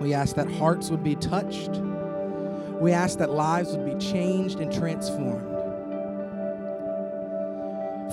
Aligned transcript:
We 0.00 0.14
ask 0.14 0.36
that 0.36 0.50
hearts 0.50 0.90
would 0.90 1.02
be 1.02 1.16
touched. 1.16 1.70
We 2.80 2.92
ask 2.92 3.18
that 3.18 3.30
lives 3.30 3.76
would 3.76 3.84
be 3.84 4.04
changed 4.04 4.60
and 4.60 4.72
transformed. 4.72 5.56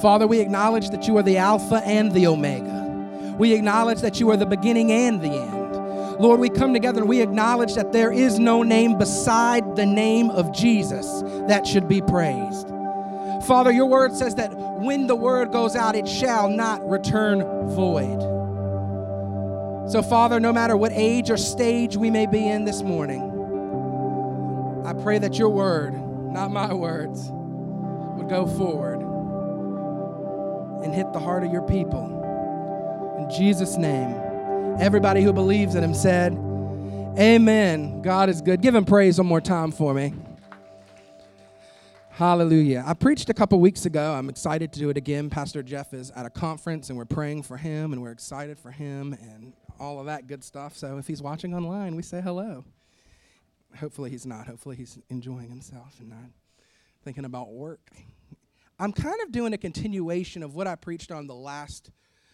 Father, 0.02 0.28
we 0.28 0.40
acknowledge 0.40 0.90
that 0.90 1.08
you 1.08 1.16
are 1.18 1.24
the 1.24 1.38
Alpha 1.38 1.82
and 1.86 2.12
the 2.12 2.28
Omega. 2.28 3.36
We 3.38 3.54
acknowledge 3.54 4.02
that 4.02 4.20
you 4.20 4.30
are 4.32 4.38
the 4.38 4.46
beginning 4.46 4.92
and 4.92 5.22
the 5.22 5.30
end. 5.30 6.20
Lord, 6.20 6.40
we 6.40 6.50
come 6.50 6.74
together 6.74 7.02
and 7.02 7.10
we 7.10 7.22
acknowledge 7.22 7.76
that 7.76 7.92
there 7.92 8.12
is 8.12 8.40
no 8.40 8.64
name 8.64 8.98
beside 8.98 9.76
the 9.76 9.86
name 9.86 10.30
of 10.32 10.54
Jesus 10.54 11.22
that 11.48 11.68
should 11.68 11.88
be 11.88 12.02
praised. 12.02 12.70
Father, 13.46 13.72
your 13.72 13.86
word 13.86 14.16
says 14.16 14.36
that 14.36 14.52
when 14.56 15.08
the 15.08 15.16
word 15.16 15.52
goes 15.52 15.76
out, 15.76 15.96
it 15.96 16.08
shall 16.08 16.50
not 16.50 16.88
return 16.90 17.42
void. 17.70 18.35
So, 19.88 20.02
Father, 20.02 20.40
no 20.40 20.52
matter 20.52 20.76
what 20.76 20.92
age 20.94 21.30
or 21.30 21.38
stage 21.38 21.96
we 21.96 22.10
may 22.10 22.26
be 22.26 22.48
in 22.48 22.66
this 22.66 22.82
morning, 22.82 23.22
I 24.84 24.94
pray 24.94 25.20
that 25.20 25.38
your 25.38 25.50
word, 25.50 25.94
not 26.32 26.50
my 26.50 26.74
words, 26.74 27.30
would 27.32 28.28
go 28.28 28.48
forward 28.48 29.00
and 30.84 30.94
hit 30.94 31.14
the 31.14 31.20
heart 31.20 31.44
of 31.44 31.52
your 31.52 31.62
people. 31.62 33.18
In 33.20 33.30
Jesus' 33.38 33.78
name, 33.78 34.16
everybody 34.80 35.22
who 35.22 35.32
believes 35.32 35.76
in 35.76 35.84
him 35.84 35.94
said, 35.94 36.34
Amen. 37.20 38.02
God 38.02 38.28
is 38.30 38.42
good. 38.42 38.62
Give 38.62 38.74
him 38.74 38.86
praise 38.86 39.20
one 39.20 39.28
more 39.28 39.40
time 39.40 39.72
for 39.72 39.94
me. 39.94 40.14
Hallelujah. 42.10 42.84
I 42.88 42.94
preached 42.94 43.30
a 43.30 43.34
couple 43.34 43.60
weeks 43.60 43.86
ago. 43.86 44.14
I'm 44.14 44.30
excited 44.30 44.72
to 44.74 44.80
do 44.80 44.90
it 44.90 44.98
again. 44.98 45.30
Pastor 45.30 45.62
Jeff 45.62 45.94
is 45.94 46.12
at 46.12 46.26
a 46.26 46.30
conference 46.30 46.90
and 46.90 46.98
we're 46.98 47.06
praying 47.06 47.44
for 47.44 47.58
him 47.58 47.94
and 47.94 48.02
we're 48.02 48.12
excited 48.12 48.58
for 48.58 48.72
him 48.72 49.14
and 49.14 49.54
all 49.80 50.00
of 50.00 50.06
that 50.06 50.28
good 50.28 50.44
stuff. 50.44 50.76
So 50.76 50.98
if 50.98 51.08
he's 51.08 51.22
watching 51.22 51.54
online, 51.54 51.96
we 51.96 52.02
say 52.02 52.22
hello. 52.22 52.64
Hopefully 53.80 54.10
he's 54.10 54.26
not. 54.26 54.48
Hopefully 54.48 54.76
he's 54.76 54.98
enjoying 55.10 55.50
himself 55.50 55.96
and 56.00 56.10
not 56.10 56.30
thinking 57.04 57.26
about 57.26 57.52
work. 57.52 57.92
I'm 58.80 58.92
kind 58.92 59.22
of 59.24 59.32
doing 59.32 59.54
a 59.54 59.58
continuation 59.58 60.44
of 60.44 60.56
what 60.56 60.68
I 60.68 60.76
preached 60.76 61.12
on 61.12 61.28
the 61.28 61.36
last 61.36 61.92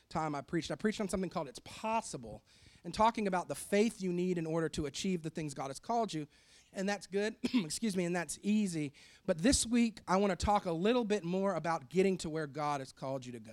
time 0.09 0.35
I 0.35 0.41
preached. 0.41 0.71
I 0.71 0.75
preached 0.75 1.01
on 1.01 1.09
something 1.09 1.29
called 1.29 1.47
It's 1.47 1.59
Possible 1.59 2.43
and 2.83 2.93
talking 2.93 3.27
about 3.27 3.47
the 3.47 3.55
faith 3.55 4.01
you 4.01 4.11
need 4.11 4.37
in 4.37 4.45
order 4.45 4.69
to 4.69 4.85
achieve 4.85 5.21
the 5.21 5.29
things 5.29 5.53
God 5.53 5.67
has 5.67 5.79
called 5.79 6.13
you. 6.13 6.27
And 6.73 6.87
that's 6.87 7.05
good, 7.05 7.35
excuse 7.53 7.97
me, 7.97 8.05
and 8.05 8.15
that's 8.15 8.39
easy. 8.41 8.93
But 9.25 9.39
this 9.39 9.67
week, 9.67 9.99
I 10.07 10.17
want 10.17 10.37
to 10.37 10.45
talk 10.45 10.65
a 10.65 10.71
little 10.71 11.03
bit 11.03 11.23
more 11.23 11.55
about 11.55 11.89
getting 11.89 12.17
to 12.19 12.29
where 12.29 12.47
God 12.47 12.79
has 12.79 12.91
called 12.91 13.25
you 13.25 13.33
to 13.33 13.39
go. 13.39 13.51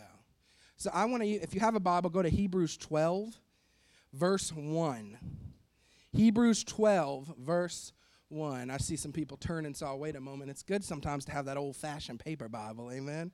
So 0.76 0.90
I 0.94 1.04
want 1.06 1.24
to, 1.24 1.28
if 1.28 1.54
you 1.54 1.60
have 1.60 1.74
a 1.74 1.80
Bible, 1.80 2.10
go 2.10 2.22
to 2.22 2.28
Hebrews 2.28 2.76
12, 2.76 3.38
verse 4.12 4.52
1. 4.52 5.18
Hebrews 6.12 6.64
12, 6.64 7.34
verse 7.38 7.92
1. 8.28 8.70
I 8.70 8.76
see 8.78 8.96
some 8.96 9.12
people 9.12 9.36
turn 9.36 9.66
and 9.66 9.78
I'll 9.82 9.98
wait 9.98 10.16
a 10.16 10.20
moment. 10.20 10.50
It's 10.50 10.62
good 10.62 10.84
sometimes 10.84 11.24
to 11.26 11.32
have 11.32 11.46
that 11.46 11.56
old 11.56 11.76
fashioned 11.76 12.20
paper 12.20 12.48
Bible, 12.48 12.90
amen? 12.90 13.32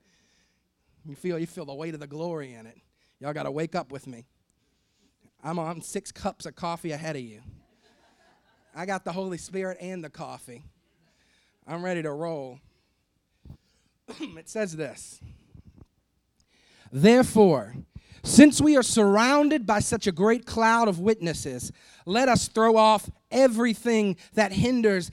You 1.06 1.14
feel, 1.14 1.38
you 1.38 1.46
feel 1.46 1.64
the 1.64 1.74
weight 1.74 1.94
of 1.94 2.00
the 2.00 2.06
glory 2.06 2.54
in 2.54 2.66
it. 2.66 2.78
Y'all 3.20 3.32
got 3.32 3.44
to 3.44 3.50
wake 3.50 3.74
up 3.74 3.92
with 3.92 4.06
me. 4.06 4.26
I'm 5.42 5.58
on 5.58 5.82
six 5.82 6.10
cups 6.10 6.46
of 6.46 6.56
coffee 6.56 6.92
ahead 6.92 7.16
of 7.16 7.22
you. 7.22 7.40
I 8.74 8.86
got 8.86 9.04
the 9.04 9.12
Holy 9.12 9.38
Spirit 9.38 9.78
and 9.80 10.02
the 10.02 10.10
coffee. 10.10 10.64
I'm 11.66 11.84
ready 11.84 12.02
to 12.02 12.10
roll. 12.10 12.58
it 14.20 14.48
says 14.48 14.76
this 14.76 15.20
Therefore, 16.90 17.74
since 18.24 18.60
we 18.60 18.76
are 18.76 18.82
surrounded 18.82 19.66
by 19.66 19.80
such 19.80 20.06
a 20.06 20.12
great 20.12 20.46
cloud 20.46 20.88
of 20.88 20.98
witnesses, 20.98 21.70
let 22.06 22.28
us 22.28 22.48
throw 22.48 22.76
off 22.76 23.10
everything 23.30 24.16
that 24.32 24.52
hinders 24.52 25.10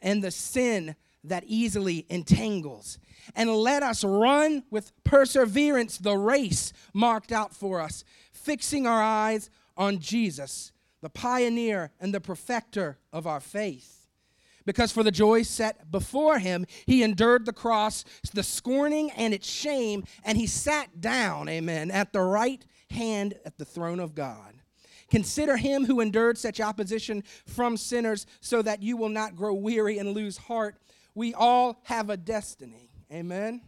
and 0.00 0.22
the 0.22 0.30
sin 0.30 0.94
that 1.24 1.44
easily 1.46 2.06
entangles. 2.08 2.98
And 3.34 3.50
let 3.50 3.82
us 3.82 4.04
run 4.04 4.62
with 4.70 4.92
perseverance 5.04 5.98
the 5.98 6.16
race 6.16 6.72
marked 6.94 7.32
out 7.32 7.54
for 7.54 7.80
us, 7.80 8.04
fixing 8.32 8.86
our 8.86 9.02
eyes 9.02 9.50
on 9.76 9.98
Jesus, 9.98 10.72
the 11.00 11.10
pioneer 11.10 11.90
and 12.00 12.14
the 12.14 12.20
perfecter 12.20 12.98
of 13.12 13.26
our 13.26 13.40
faith. 13.40 14.01
Because 14.64 14.92
for 14.92 15.02
the 15.02 15.10
joy 15.10 15.42
set 15.42 15.90
before 15.90 16.38
him, 16.38 16.66
he 16.86 17.02
endured 17.02 17.46
the 17.46 17.52
cross, 17.52 18.04
the 18.32 18.42
scorning 18.42 19.10
and 19.12 19.34
its 19.34 19.48
shame, 19.48 20.04
and 20.24 20.38
he 20.38 20.46
sat 20.46 21.00
down, 21.00 21.48
amen, 21.48 21.90
at 21.90 22.12
the 22.12 22.20
right 22.20 22.64
hand 22.90 23.34
at 23.44 23.58
the 23.58 23.64
throne 23.64 24.00
of 24.00 24.14
God. 24.14 24.54
Consider 25.10 25.56
him 25.56 25.84
who 25.84 26.00
endured 26.00 26.38
such 26.38 26.60
opposition 26.60 27.22
from 27.46 27.76
sinners, 27.76 28.26
so 28.40 28.62
that 28.62 28.82
you 28.82 28.96
will 28.96 29.10
not 29.10 29.36
grow 29.36 29.52
weary 29.52 29.98
and 29.98 30.14
lose 30.14 30.38
heart. 30.38 30.76
We 31.14 31.34
all 31.34 31.80
have 31.84 32.08
a 32.08 32.16
destiny. 32.16 32.90
Amen. 33.12 33.60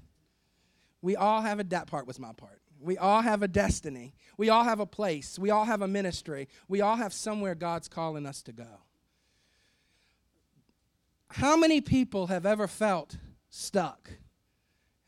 We 1.03 1.17
all 1.17 1.43
have 1.43 1.61
a 1.61 1.65
that 1.65 1.87
part 1.87 2.07
was 2.07 2.19
my 2.19 2.33
part. 2.33 2.63
We 2.81 2.97
all 2.97 3.21
have 3.21 3.43
a 3.43 3.49
destiny. 3.49 4.15
We 4.39 4.49
all 4.49 4.65
have 4.65 4.81
a 4.81 4.87
place. 4.87 5.39
We 5.39 5.51
all 5.51 5.65
have 5.65 5.83
a 5.83 5.89
ministry. 5.89 6.49
We 6.69 6.81
all 6.81 6.97
have 6.97 7.13
somewhere 7.13 7.55
God's 7.55 7.89
calling 7.89 8.25
us 8.25 8.43
to 8.43 8.53
go. 8.53 8.84
How 11.35 11.57
many 11.57 11.81
people 11.81 12.29
have 12.29 12.47
ever 12.47 12.69
felt 12.69 13.17
stuck? 13.51 14.09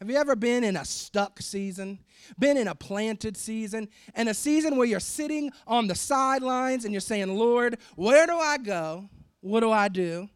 Have 0.01 0.11
you 0.11 0.17
ever 0.17 0.35
been 0.35 0.65
in 0.65 0.77
a 0.77 0.85
stuck 0.85 1.41
season? 1.41 2.01
Been 2.37 2.57
in 2.57 2.67
a 2.67 2.75
planted 2.75 3.37
season? 3.37 3.89
And 4.13 4.29
a 4.29 4.35
season 4.35 4.77
where 4.77 4.89
you're 4.89 4.99
sitting 4.99 5.53
on 5.69 5.87
the 5.87 5.95
sidelines 5.95 6.85
and 6.85 6.93
you're 6.93 7.01
saying, 7.01 7.39
Lord, 7.39 7.79
where 7.95 8.27
do 8.27 8.37
I 8.37 8.59
go? 8.59 9.09
What 9.39 9.61
do 9.61 9.71
I 9.71 9.87
do? 9.87 10.29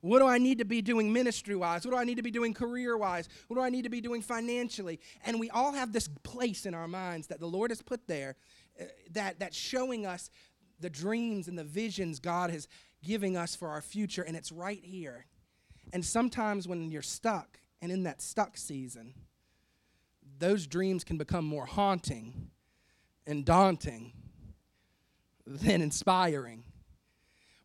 What 0.00 0.20
do 0.20 0.26
I 0.26 0.38
need 0.38 0.56
to 0.56 0.64
be 0.64 0.80
doing 0.80 1.12
ministry 1.12 1.54
wise? 1.54 1.84
What 1.84 1.90
do 1.90 1.98
I 1.98 2.04
need 2.04 2.16
to 2.16 2.22
be 2.22 2.30
doing 2.30 2.54
career 2.54 2.96
wise? 2.96 3.28
What 3.48 3.56
do 3.56 3.62
I 3.62 3.68
need 3.68 3.82
to 3.82 3.90
be 3.90 4.00
doing 4.00 4.22
financially? 4.22 5.00
And 5.26 5.38
we 5.38 5.50
all 5.50 5.72
have 5.72 5.92
this 5.92 6.08
place 6.22 6.64
in 6.64 6.72
our 6.72 6.88
minds 6.88 7.26
that 7.26 7.40
the 7.40 7.46
Lord 7.46 7.70
has 7.70 7.82
put 7.82 8.06
there 8.06 8.36
uh, 8.80 8.84
that, 9.10 9.38
that's 9.38 9.56
showing 9.56 10.06
us 10.06 10.30
the 10.80 10.90
dreams 10.90 11.46
and 11.48 11.58
the 11.58 11.64
visions 11.64 12.20
God 12.20 12.54
is 12.54 12.68
giving 13.02 13.36
us 13.36 13.54
for 13.54 13.68
our 13.68 13.82
future, 13.82 14.22
and 14.22 14.36
it's 14.36 14.52
right 14.52 14.82
here. 14.82 15.26
And 15.92 16.04
sometimes 16.04 16.66
when 16.66 16.90
you're 16.90 17.02
stuck 17.02 17.60
and 17.80 17.92
in 17.92 18.02
that 18.04 18.20
stuck 18.20 18.56
season, 18.56 19.14
those 20.38 20.66
dreams 20.66 21.04
can 21.04 21.16
become 21.16 21.44
more 21.44 21.66
haunting 21.66 22.50
and 23.26 23.44
daunting 23.44 24.12
than 25.46 25.80
inspiring 25.80 26.64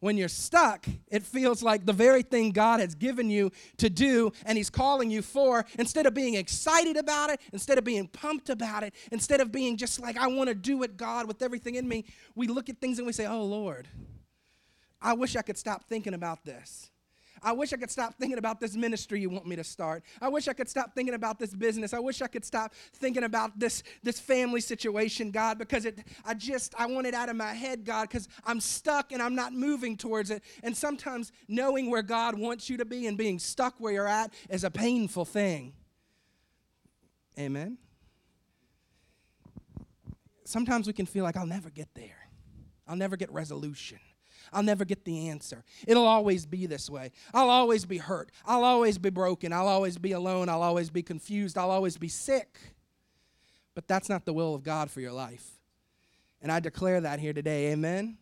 when 0.02 0.18
you're 0.18 0.28
stuck, 0.28 0.86
it 1.08 1.24
feels 1.24 1.64
like 1.64 1.86
the 1.86 1.94
very 1.94 2.24
thing 2.24 2.50
God 2.52 2.80
has 2.80 2.96
given 2.96 3.30
you 3.30 3.52
to 3.78 3.90
do 3.90 4.34
and 4.46 4.58
He's 4.58 4.70
calling 4.70 5.10
you 5.10 5.22
for, 5.22 5.64
instead 5.78 6.06
of 6.06 6.14
being 6.14 6.34
excited 6.34 6.98
about 6.98 7.30
it, 7.30 7.40
instead 7.54 7.78
of 7.78 7.84
being 7.84 8.08
pumped 8.08 8.50
about 8.50 8.84
it, 8.84 8.94
instead 9.12 9.40
of 9.40 9.52
being 9.52 9.78
just 9.78 10.02
like, 10.02 10.18
I 10.18 10.28
want 10.28 10.50
to 10.50 10.56
do 10.56 10.84
it, 10.84 10.98
God, 10.98 11.28
with 11.28 11.42
everything 11.42 11.76
in 11.76 11.88
me, 11.88 12.06
we 12.36 12.48
look 12.48 12.68
at 12.68 12.80
things 12.80 12.98
and 12.98 13.06
we 13.06 13.14
say, 13.14 13.28
Oh, 13.28 13.44
Lord, 13.44 13.88
I 15.02 15.14
wish 15.14 15.36
I 15.36 15.42
could 15.42 15.58
stop 15.58 15.86
thinking 15.86 16.14
about 16.14 16.46
this. 16.46 16.92
I 17.44 17.54
wish 17.54 17.74
I 17.74 17.78
could 17.78 17.90
stop 17.90 18.16
thinking 18.20 18.38
about 18.38 18.60
this 18.60 18.76
ministry 18.76 19.20
you 19.20 19.30
want 19.30 19.48
me 19.48 19.56
to 19.56 19.64
start. 19.64 20.04
I 20.22 20.30
wish 20.30 20.48
I 20.48 20.54
could 20.54 20.70
stop 20.70 20.94
thinking 20.94 21.16
about 21.16 21.40
this 21.40 21.56
business. 21.56 21.92
I 21.94 22.00
wish 22.00 22.22
I 22.22 22.28
could 22.28 22.46
stop 22.46 22.76
thinking 22.94 23.24
about 23.24 23.58
this, 23.58 23.82
this 24.04 24.20
family 24.20 24.62
situation, 24.62 25.32
God, 25.32 25.58
because 25.58 25.86
it 25.86 26.00
I 26.24 26.36
just 26.36 26.76
I 26.78 26.86
want 26.86 27.08
it 27.08 27.16
out 27.16 27.30
of 27.30 27.36
my 27.36 27.54
head, 27.54 27.84
God, 27.84 28.10
because 28.10 28.28
I'm 28.46 28.60
stuck 28.60 29.12
and 29.12 29.22
I'm 29.24 29.34
not 29.34 29.54
moving 29.54 29.98
towards 29.98 30.30
it. 30.30 30.44
And 30.62 30.78
sometimes 30.78 31.32
knowing 31.48 31.90
where 31.90 32.04
God 32.04 32.38
wants 32.38 32.70
you 32.70 32.78
to 32.78 32.86
be 32.86 33.08
and 33.08 33.18
being 33.18 33.40
stuck 33.40 33.76
where 33.80 33.94
you're 33.94 34.08
at 34.08 34.34
is 34.50 34.64
a 34.64 34.72
painful 34.72 35.26
thing. 35.26 35.74
Amen. 37.40 37.80
Sometimes 40.44 40.86
we 40.86 40.94
can 40.94 41.08
feel 41.08 41.24
like 41.24 41.38
I'll 41.38 41.48
never 41.48 41.72
get 41.72 41.88
there. 41.96 42.28
I'll 42.88 42.98
never 42.98 43.16
get 43.16 43.32
resolution. 43.32 44.00
I'll 44.54 44.64
never 44.64 44.84
get 44.84 45.06
the 45.06 45.30
answer. 45.30 45.64
It'll 45.88 46.08
always 46.08 46.46
be 46.46 46.66
this 46.66 46.90
way. 46.90 47.12
I'll 47.34 47.50
always 47.50 47.86
be 47.86 47.98
hurt. 47.98 48.32
I'll 48.46 48.64
always 48.64 48.98
be 48.98 49.10
broken. 49.10 49.54
I'll 49.54 49.68
always 49.68 49.98
be 49.98 50.12
alone. 50.12 50.50
I'll 50.50 50.62
always 50.62 50.90
be 50.90 51.02
confused. 51.02 51.58
I'll 51.58 51.72
always 51.72 51.98
be 51.98 52.10
sick. 52.10 52.60
But 53.74 53.88
that's 53.88 54.10
not 54.10 54.26
the 54.26 54.34
will 54.34 54.54
of 54.54 54.64
God 54.64 54.92
for 54.92 55.00
your 55.00 55.14
life. 55.14 55.50
And 56.42 56.52
I 56.52 56.60
declare 56.60 57.00
that 57.02 57.20
here 57.20 57.34
today. 57.34 57.72
Amen. 57.72 58.18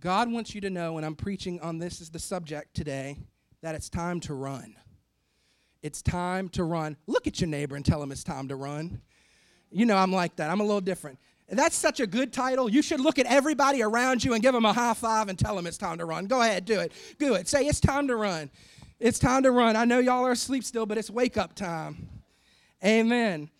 God 0.00 0.30
wants 0.30 0.54
you 0.54 0.60
to 0.60 0.70
know, 0.70 0.98
and 0.98 1.06
I'm 1.06 1.14
preaching 1.14 1.60
on 1.60 1.78
this 1.78 2.02
as 2.02 2.10
the 2.10 2.18
subject 2.18 2.74
today, 2.74 3.16
that 3.62 3.74
it's 3.74 3.88
time 3.88 4.20
to 4.20 4.34
run. 4.34 4.74
It's 5.82 6.02
time 6.02 6.50
to 6.50 6.64
run. 6.64 6.98
Look 7.06 7.26
at 7.26 7.40
your 7.40 7.48
neighbor 7.48 7.76
and 7.76 7.84
tell 7.84 8.02
him 8.02 8.12
it's 8.12 8.24
time 8.24 8.48
to 8.48 8.56
run. 8.56 9.00
You 9.70 9.86
know, 9.86 9.96
I'm 9.96 10.12
like 10.12 10.36
that. 10.36 10.50
I'm 10.50 10.60
a 10.60 10.64
little 10.64 10.80
different. 10.80 11.18
That's 11.48 11.76
such 11.76 12.00
a 12.00 12.06
good 12.06 12.32
title. 12.32 12.68
You 12.70 12.82
should 12.82 13.00
look 13.00 13.18
at 13.18 13.26
everybody 13.26 13.82
around 13.82 14.24
you 14.24 14.32
and 14.32 14.42
give 14.42 14.54
them 14.54 14.64
a 14.64 14.72
high 14.72 14.94
five 14.94 15.28
and 15.28 15.38
tell 15.38 15.54
them 15.56 15.66
it's 15.66 15.76
time 15.76 15.98
to 15.98 16.04
run. 16.04 16.26
Go 16.26 16.40
ahead, 16.40 16.64
do 16.64 16.80
it. 16.80 16.92
Do 17.18 17.34
it. 17.34 17.48
Say, 17.48 17.66
it's 17.66 17.80
time 17.80 18.08
to 18.08 18.16
run. 18.16 18.50
It's 18.98 19.18
time 19.18 19.42
to 19.42 19.50
run. 19.50 19.76
I 19.76 19.84
know 19.84 19.98
y'all 19.98 20.26
are 20.26 20.32
asleep 20.32 20.64
still, 20.64 20.86
but 20.86 20.96
it's 20.96 21.10
wake 21.10 21.36
up 21.36 21.54
time. 21.54 22.08
Amen. 22.82 23.50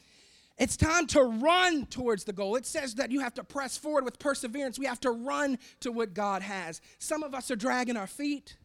It's 0.57 0.77
time 0.77 1.07
to 1.09 1.23
run 1.23 1.87
towards 1.87 2.25
the 2.25 2.33
goal. 2.33 2.57
It 2.57 2.65
says 2.65 2.95
that 2.95 3.11
you 3.11 3.21
have 3.21 3.35
to 3.35 3.45
press 3.45 3.77
forward 3.77 4.05
with 4.05 4.19
perseverance. 4.19 4.79
We 4.79 4.87
have 4.87 5.01
to 5.01 5.11
run 5.11 5.59
to 5.81 5.91
what 5.91 6.15
God 6.15 6.43
has. 6.43 6.81
Some 6.99 7.23
of 7.23 7.35
us 7.35 7.51
are 7.51 7.57
dragging 7.57 7.97
our 7.97 8.07
feet. 8.07 8.57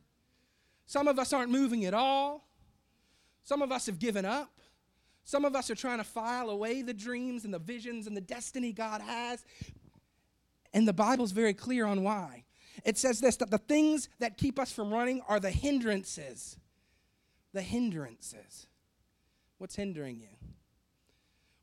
Some 0.86 1.08
of 1.08 1.18
us 1.18 1.34
aren't 1.34 1.52
moving 1.52 1.86
at 1.86 1.94
all. 1.94 2.48
Some 3.44 3.62
of 3.62 3.72
us 3.72 3.88
have 3.88 3.98
given 3.98 4.24
up. 4.24 4.59
Some 5.30 5.46
of 5.46 5.56
us 5.56 5.70
are 5.70 5.76
trying 5.76 6.00
to 6.00 6.04
file 6.04 6.50
away 6.50 6.82
the 6.82 6.92
dreams 6.92 7.46
and 7.46 7.54
the 7.54 7.60
visions 7.60 8.08
and 8.08 8.18
the 8.18 8.22
destiny 8.22 8.74
God 8.74 9.00
has. 9.00 9.46
And 10.74 10.88
the 10.88 10.94
Bible's 10.94 11.34
very 11.34 11.54
clear 11.54 11.86
on 11.86 12.02
why. 12.02 12.46
It 12.84 12.98
says 12.98 13.20
this 13.20 13.36
that 13.36 13.52
the 13.52 13.60
things 13.60 14.10
that 14.18 14.40
keep 14.40 14.58
us 14.58 14.72
from 14.72 14.92
running 14.92 15.22
are 15.28 15.40
the 15.40 15.52
hindrances. 15.52 16.58
The 17.54 17.62
hindrances. 17.62 18.66
What's 19.60 19.76
hindering 19.76 20.20
you? 20.20 20.50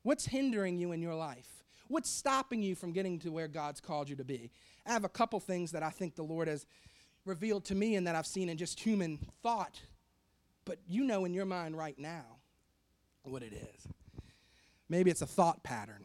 What's 0.05 0.27
hindering 0.27 0.79
you 0.79 0.93
in 0.93 1.03
your 1.03 1.17
life? 1.17 1.65
What's 1.89 2.09
stopping 2.09 2.63
you 2.63 2.77
from 2.77 2.93
getting 2.93 3.19
to 3.19 3.31
where 3.31 3.49
God's 3.49 3.81
called 3.81 4.09
you 4.09 4.15
to 4.15 4.25
be? 4.25 4.53
I 4.87 4.93
have 4.93 5.03
a 5.03 5.09
couple 5.09 5.41
things 5.41 5.73
that 5.73 5.83
I 5.83 5.91
think 5.91 6.15
the 6.15 6.23
Lord 6.23 6.47
has 6.47 6.67
revealed 7.25 7.65
to 7.65 7.75
me 7.75 7.97
and 7.97 8.07
that 8.07 8.15
I've 8.15 8.29
seen 8.29 8.49
in 8.49 8.59
just 8.59 8.79
human 8.79 9.19
thought. 9.43 9.81
But 10.65 10.79
you 10.87 11.03
know 11.03 11.25
in 11.25 11.35
your 11.35 11.47
mind 11.47 11.77
right 11.77 11.99
now 11.99 12.36
what 13.27 13.43
it 13.43 13.53
is. 13.53 13.89
Maybe 14.89 15.11
it's 15.11 15.23
a 15.23 15.27
thought 15.27 15.63
pattern. 15.63 16.05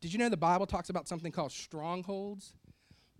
Did 0.00 0.12
you 0.12 0.18
know 0.18 0.28
the 0.28 0.36
Bible 0.36 0.66
talks 0.66 0.90
about 0.90 1.08
something 1.08 1.32
called 1.32 1.52
strongholds? 1.52 2.54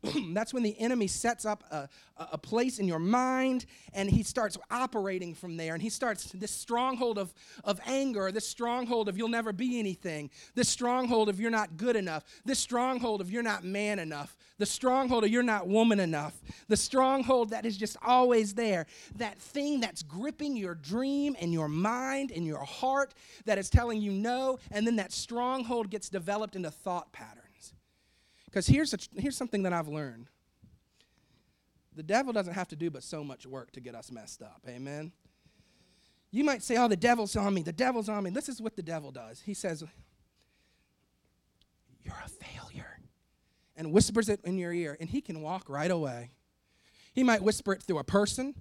that's 0.33 0.55
when 0.55 0.62
the 0.62 0.79
enemy 0.79 1.09
sets 1.09 1.45
up 1.45 1.65
a, 1.73 1.89
a 2.17 2.39
place 2.39 2.79
in 2.79 2.87
your 2.87 3.00
mind 3.00 3.67
and 3.93 4.09
he 4.09 4.23
starts 4.23 4.56
operating 4.71 5.35
from 5.35 5.56
there. 5.56 5.75
And 5.75 5.83
he 5.83 5.91
starts 5.91 6.31
this 6.33 6.53
stronghold 6.53 7.19
of, 7.19 7.35
of 7.65 7.81
anger, 7.87 8.31
this 8.31 8.47
stronghold 8.47 9.09
of 9.09 9.19
you'll 9.19 9.29
never 9.29 9.53
be 9.53 9.79
anything, 9.79 10.31
this 10.55 10.69
stronghold 10.69 11.29
of 11.29 11.41
you're 11.41 11.50
not 11.50 11.77
good 11.77 11.97
enough, 11.97 12.25
this 12.45 12.61
stronghold 12.61 13.21
of 13.21 13.31
you're 13.31 13.43
not 13.43 13.65
man 13.65 13.99
enough, 13.99 14.37
the 14.59 14.67
stronghold 14.67 15.25
of 15.25 15.31
you're 15.31 15.43
not 15.43 15.67
woman 15.67 15.99
enough, 15.99 16.41
the 16.69 16.77
stronghold 16.77 17.51
that 17.51 17.67
is 17.67 17.77
just 17.77 17.97
always 18.05 18.55
there, 18.55 18.87
that 19.17 19.39
thing 19.39 19.81
that's 19.81 20.03
gripping 20.03 20.56
your 20.56 20.75
dream 20.77 21.35
and 21.41 21.53
your 21.53 21.69
mind 21.69 22.31
and 22.31 22.47
your 22.47 22.65
heart 22.65 23.15
that 23.47 23.59
is 23.59 23.69
telling 23.69 24.01
you 24.01 24.12
no. 24.12 24.59
And 24.71 24.87
then 24.87 24.97
that 24.97 25.12
stronghold 25.12 25.91
gets 25.91 26.09
developed 26.09 26.55
into 26.55 26.71
thought 26.71 27.12
patterns. 27.12 27.48
Because 28.49 28.67
here's, 28.67 28.95
here's 29.17 29.37
something 29.37 29.62
that 29.65 29.73
I've 29.73 29.89
learned 29.89 30.27
the 31.95 32.03
devil 32.05 32.33
doesn't 32.33 32.55
have 32.55 32.69
to 32.69 32.77
do 32.77 32.91
but 32.91 33.03
so 33.03 33.25
much 33.25 33.45
work 33.45 33.73
to 33.73 33.81
get 33.81 33.97
us 33.97 34.12
messed 34.12 34.41
up. 34.41 34.62
Amen. 34.69 35.11
You 36.31 36.45
might 36.45 36.62
say, 36.62 36.77
Oh, 36.77 36.87
the 36.87 36.97
devil's 36.97 37.35
on 37.35 37.53
me. 37.53 37.62
The 37.62 37.73
devil's 37.73 38.09
on 38.09 38.23
me. 38.23 38.31
This 38.31 38.49
is 38.49 38.62
what 38.62 38.77
the 38.77 38.83
devil 38.83 39.11
does. 39.11 39.41
He 39.41 39.53
says, 39.53 39.83
You're 42.03 42.23
a 42.25 42.29
failure. 42.29 43.00
And 43.77 43.93
whispers 43.93 44.29
it 44.29 44.41
in 44.45 44.59
your 44.59 44.73
ear, 44.73 44.97
and 45.01 45.09
he 45.09 45.21
can 45.21 45.43
walk 45.43 45.69
right 45.69 45.91
away. 45.91 46.31
He 47.12 47.25
might 47.25 47.43
whisper 47.43 47.73
it 47.73 47.83
through 47.83 47.99
a 47.99 48.05
person, 48.05 48.55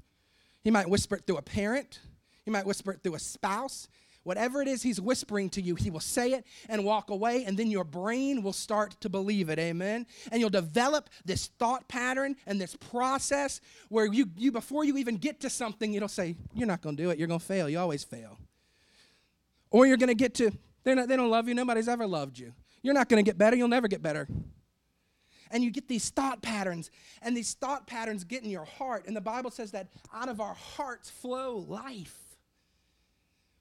he 0.63 0.71
might 0.71 0.89
whisper 0.89 1.15
it 1.15 1.25
through 1.27 1.37
a 1.37 1.43
parent, 1.43 1.99
he 2.43 2.51
might 2.51 2.65
whisper 2.65 2.91
it 2.91 3.03
through 3.03 3.15
a 3.15 3.19
spouse, 3.19 3.87
Whatever 4.27 4.61
it 4.61 4.67
is 4.67 4.83
he's 4.83 4.99
whispering 4.99 5.49
to 5.51 5.61
you, 5.61 5.75
he 5.75 5.89
will 5.89 6.01
say 6.01 6.33
it 6.33 6.45
and 6.67 6.83
walk 6.83 7.11
away, 7.11 7.45
and 7.45 7.57
then 7.57 7.71
your 7.71 7.85
brain 7.85 8.43
will 8.43 8.51
start 8.51 8.99
to 8.99 9.07
believe 9.07 9.47
it. 9.47 9.57
Amen. 9.57 10.05
And 10.33 10.41
you'll 10.41 10.49
develop 10.49 11.09
this 11.23 11.47
thought 11.57 11.87
pattern 11.87 12.35
and 12.45 12.59
this 12.59 12.75
process 12.75 13.61
where 13.87 14.05
you, 14.05 14.29
you 14.35 14.51
before 14.51 14.83
you 14.83 14.97
even 14.97 15.15
get 15.15 15.39
to 15.39 15.49
something, 15.49 15.93
it'll 15.93 16.09
say, 16.09 16.35
You're 16.53 16.67
not 16.67 16.81
going 16.81 16.97
to 16.97 17.03
do 17.03 17.09
it. 17.09 17.17
You're 17.17 17.29
going 17.29 17.39
to 17.39 17.45
fail. 17.45 17.69
You 17.69 17.79
always 17.79 18.03
fail. 18.03 18.37
Or 19.71 19.87
you're 19.87 19.95
going 19.95 20.09
to 20.09 20.13
get 20.13 20.33
to, 20.35 20.51
they're 20.83 20.95
not, 20.95 21.07
they 21.07 21.15
don't 21.15 21.29
love 21.29 21.47
you. 21.47 21.53
Nobody's 21.53 21.87
ever 21.87 22.05
loved 22.05 22.37
you. 22.37 22.51
You're 22.81 22.95
not 22.95 23.07
going 23.07 23.23
to 23.23 23.31
get 23.31 23.37
better. 23.37 23.55
You'll 23.55 23.69
never 23.69 23.87
get 23.87 24.01
better. 24.01 24.27
And 25.51 25.63
you 25.63 25.71
get 25.71 25.87
these 25.87 26.09
thought 26.09 26.41
patterns, 26.41 26.91
and 27.21 27.37
these 27.37 27.53
thought 27.53 27.87
patterns 27.87 28.25
get 28.25 28.43
in 28.43 28.49
your 28.49 28.65
heart. 28.65 29.05
And 29.07 29.15
the 29.15 29.21
Bible 29.21 29.51
says 29.51 29.71
that 29.71 29.87
out 30.13 30.27
of 30.27 30.41
our 30.41 30.55
hearts 30.55 31.09
flow 31.09 31.65
life. 31.69 32.26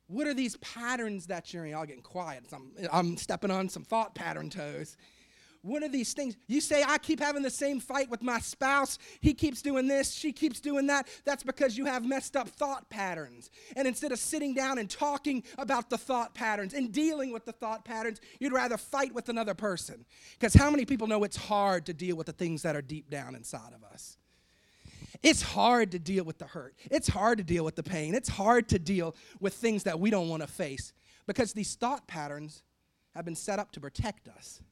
What 0.09 0.27
are 0.27 0.35
these 0.35 0.57
patterns 0.59 1.27
that 1.27 1.53
you're 1.53 1.65
in? 1.65 1.73
Y'all 1.73 1.85
getting 1.85 2.03
quiet. 2.03 2.45
I'm, 2.53 2.73
I'm 2.93 3.17
stepping 3.17 3.51
on 3.51 3.69
some 3.69 3.83
thought 3.83 4.15
pattern 4.15 4.51
toes. 4.51 4.97
What 5.67 5.83
are 5.83 5.89
these 5.89 6.13
things? 6.13 6.37
You 6.47 6.61
say, 6.61 6.85
I 6.87 6.97
keep 6.99 7.19
having 7.19 7.43
the 7.43 7.51
same 7.51 7.81
fight 7.81 8.09
with 8.09 8.23
my 8.23 8.39
spouse. 8.39 8.99
He 9.21 9.35
keeps 9.35 9.63
doing 9.63 9.89
this, 9.89 10.13
she 10.13 10.33
keeps 10.33 10.61
doing 10.61 10.87
that. 10.87 11.09
That's 11.25 11.43
because 11.43 11.77
you 11.77 11.87
have 11.87 12.07
messed 12.07 12.37
up 12.37 12.49
thought 12.49 12.89
patterns. 12.89 13.51
And 13.75 13.89
instead 13.89 14.13
of 14.13 14.21
sitting 14.21 14.55
down 14.55 14.79
and 14.79 14.89
talking 14.89 15.43
about 15.59 15.91
the 15.91 15.99
thought 15.99 16.35
patterns 16.35 16.73
and 16.73 16.93
dealing 16.93 17.33
with 17.33 17.47
the 17.47 17.53
thought 17.53 17.85
patterns, 17.85 18.21
you'd 18.39 18.53
rather 18.53 18.77
fight 18.77 19.13
with 19.13 19.29
another 19.29 19.55
person. 19.55 20.05
Because 20.39 20.55
how 20.55 20.71
many 20.71 20.85
people 20.85 21.09
know 21.09 21.25
it's 21.25 21.37
hard 21.37 21.85
to 21.87 21.93
deal 21.93 22.15
with 22.15 22.27
the 22.27 22.33
things 22.33 22.63
that 22.63 22.77
are 22.77 22.83
deep 22.83 23.11
down 23.11 23.35
inside 23.35 23.73
of 23.75 23.83
us? 23.83 24.19
It's 25.23 25.43
hard 25.43 25.93
to 25.93 25.99
deal 25.99 26.25
with 26.25 26.39
the 26.39 26.47
hurt. 26.47 26.75
It's 26.91 27.09
hard 27.09 27.39
to 27.39 27.45
deal 27.45 27.65
with 27.65 27.77
the 27.77 27.83
pain. 27.83 28.15
It's 28.15 28.29
hard 28.29 28.69
to 28.71 28.79
deal 28.79 29.15
with 29.41 29.55
things 29.55 29.85
that 29.85 29.99
we 30.01 30.11
don't 30.11 30.29
want 30.29 30.43
to 30.43 30.47
face 30.47 30.93
because 31.27 31.53
these 31.53 31.75
thought 31.75 32.07
patterns 32.07 32.63
have 33.15 33.25
been 33.25 33.35
set 33.35 33.59
up 33.59 33.73
to 33.73 33.81
protect 33.81 34.29
us 34.29 34.63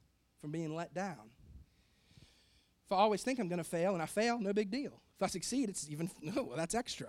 from 0.40 0.50
being 0.50 0.74
let 0.74 0.94
down. 0.94 1.30
If 2.86 2.92
I 2.92 2.96
always 2.96 3.22
think 3.22 3.38
I'm 3.38 3.48
going 3.48 3.58
to 3.58 3.64
fail 3.64 3.94
and 3.94 4.02
I 4.02 4.06
fail, 4.06 4.38
no 4.38 4.52
big 4.52 4.70
deal. 4.70 5.00
If 5.16 5.22
I 5.22 5.26
succeed, 5.28 5.68
it's 5.68 5.88
even, 5.88 6.10
no, 6.20 6.42
well, 6.42 6.56
that's 6.56 6.74
extra. 6.74 7.08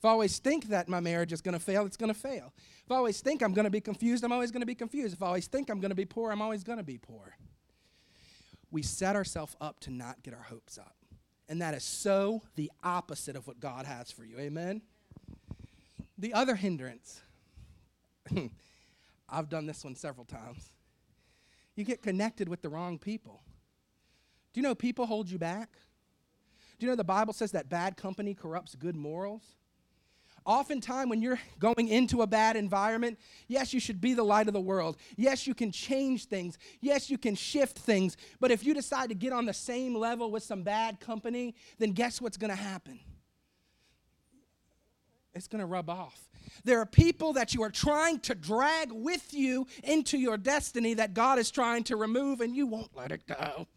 If 0.00 0.04
I 0.04 0.10
always 0.10 0.38
think 0.38 0.68
that 0.68 0.88
my 0.88 1.00
marriage 1.00 1.32
is 1.32 1.42
going 1.42 1.52
to 1.52 1.60
fail, 1.60 1.84
it's 1.84 1.96
going 1.96 2.12
to 2.12 2.18
fail. 2.18 2.54
If 2.86 2.90
I 2.90 2.94
always 2.94 3.20
think 3.20 3.42
I'm 3.42 3.52
going 3.52 3.64
to 3.64 3.70
be 3.70 3.80
confused, 3.82 4.24
I'm 4.24 4.32
always 4.32 4.50
going 4.50 4.62
to 4.62 4.66
be 4.66 4.74
confused. 4.74 5.14
If 5.14 5.22
I 5.22 5.26
always 5.26 5.46
think 5.46 5.68
I'm 5.68 5.80
going 5.80 5.90
to 5.90 5.96
be 5.96 6.06
poor, 6.06 6.30
I'm 6.30 6.40
always 6.40 6.64
going 6.64 6.78
to 6.78 6.84
be 6.84 6.96
poor. 6.96 7.36
We 8.70 8.82
set 8.82 9.16
ourselves 9.16 9.56
up 9.60 9.80
to 9.80 9.90
not 9.90 10.22
get 10.22 10.32
our 10.32 10.42
hopes 10.42 10.78
up. 10.78 10.94
And 11.50 11.60
that 11.60 11.74
is 11.74 11.82
so 11.82 12.42
the 12.54 12.70
opposite 12.84 13.34
of 13.34 13.48
what 13.48 13.58
God 13.58 13.84
has 13.84 14.12
for 14.12 14.24
you. 14.24 14.38
Amen? 14.38 14.82
The 16.16 16.32
other 16.32 16.54
hindrance, 16.54 17.20
I've 19.28 19.48
done 19.48 19.66
this 19.66 19.82
one 19.82 19.96
several 19.96 20.24
times. 20.24 20.70
You 21.74 21.84
get 21.84 22.02
connected 22.02 22.48
with 22.48 22.62
the 22.62 22.68
wrong 22.68 22.98
people. 22.98 23.42
Do 24.52 24.60
you 24.60 24.62
know 24.62 24.76
people 24.76 25.06
hold 25.06 25.28
you 25.28 25.38
back? 25.38 25.70
Do 26.78 26.86
you 26.86 26.92
know 26.92 26.96
the 26.96 27.02
Bible 27.02 27.32
says 27.32 27.50
that 27.50 27.68
bad 27.68 27.96
company 27.96 28.32
corrupts 28.32 28.76
good 28.76 28.94
morals? 28.94 29.42
Oftentimes, 30.50 31.08
when 31.08 31.22
you're 31.22 31.38
going 31.60 31.86
into 31.86 32.22
a 32.22 32.26
bad 32.26 32.56
environment, 32.56 33.20
yes, 33.46 33.72
you 33.72 33.78
should 33.78 34.00
be 34.00 34.14
the 34.14 34.24
light 34.24 34.48
of 34.48 34.52
the 34.52 34.60
world. 34.60 34.96
Yes, 35.16 35.46
you 35.46 35.54
can 35.54 35.70
change 35.70 36.24
things. 36.24 36.58
Yes, 36.80 37.08
you 37.08 37.18
can 37.18 37.36
shift 37.36 37.78
things. 37.78 38.16
But 38.40 38.50
if 38.50 38.64
you 38.64 38.74
decide 38.74 39.10
to 39.10 39.14
get 39.14 39.32
on 39.32 39.46
the 39.46 39.52
same 39.52 39.94
level 39.94 40.28
with 40.28 40.42
some 40.42 40.64
bad 40.64 40.98
company, 40.98 41.54
then 41.78 41.92
guess 41.92 42.20
what's 42.20 42.36
going 42.36 42.50
to 42.50 42.60
happen? 42.60 42.98
It's 45.34 45.46
going 45.46 45.60
to 45.60 45.66
rub 45.66 45.88
off. 45.88 46.18
There 46.64 46.80
are 46.80 46.86
people 46.86 47.34
that 47.34 47.54
you 47.54 47.62
are 47.62 47.70
trying 47.70 48.18
to 48.18 48.34
drag 48.34 48.90
with 48.90 49.32
you 49.32 49.68
into 49.84 50.18
your 50.18 50.36
destiny 50.36 50.94
that 50.94 51.14
God 51.14 51.38
is 51.38 51.52
trying 51.52 51.84
to 51.84 51.94
remove, 51.94 52.40
and 52.40 52.56
you 52.56 52.66
won't 52.66 52.96
let 52.96 53.12
it 53.12 53.24
go. 53.24 53.68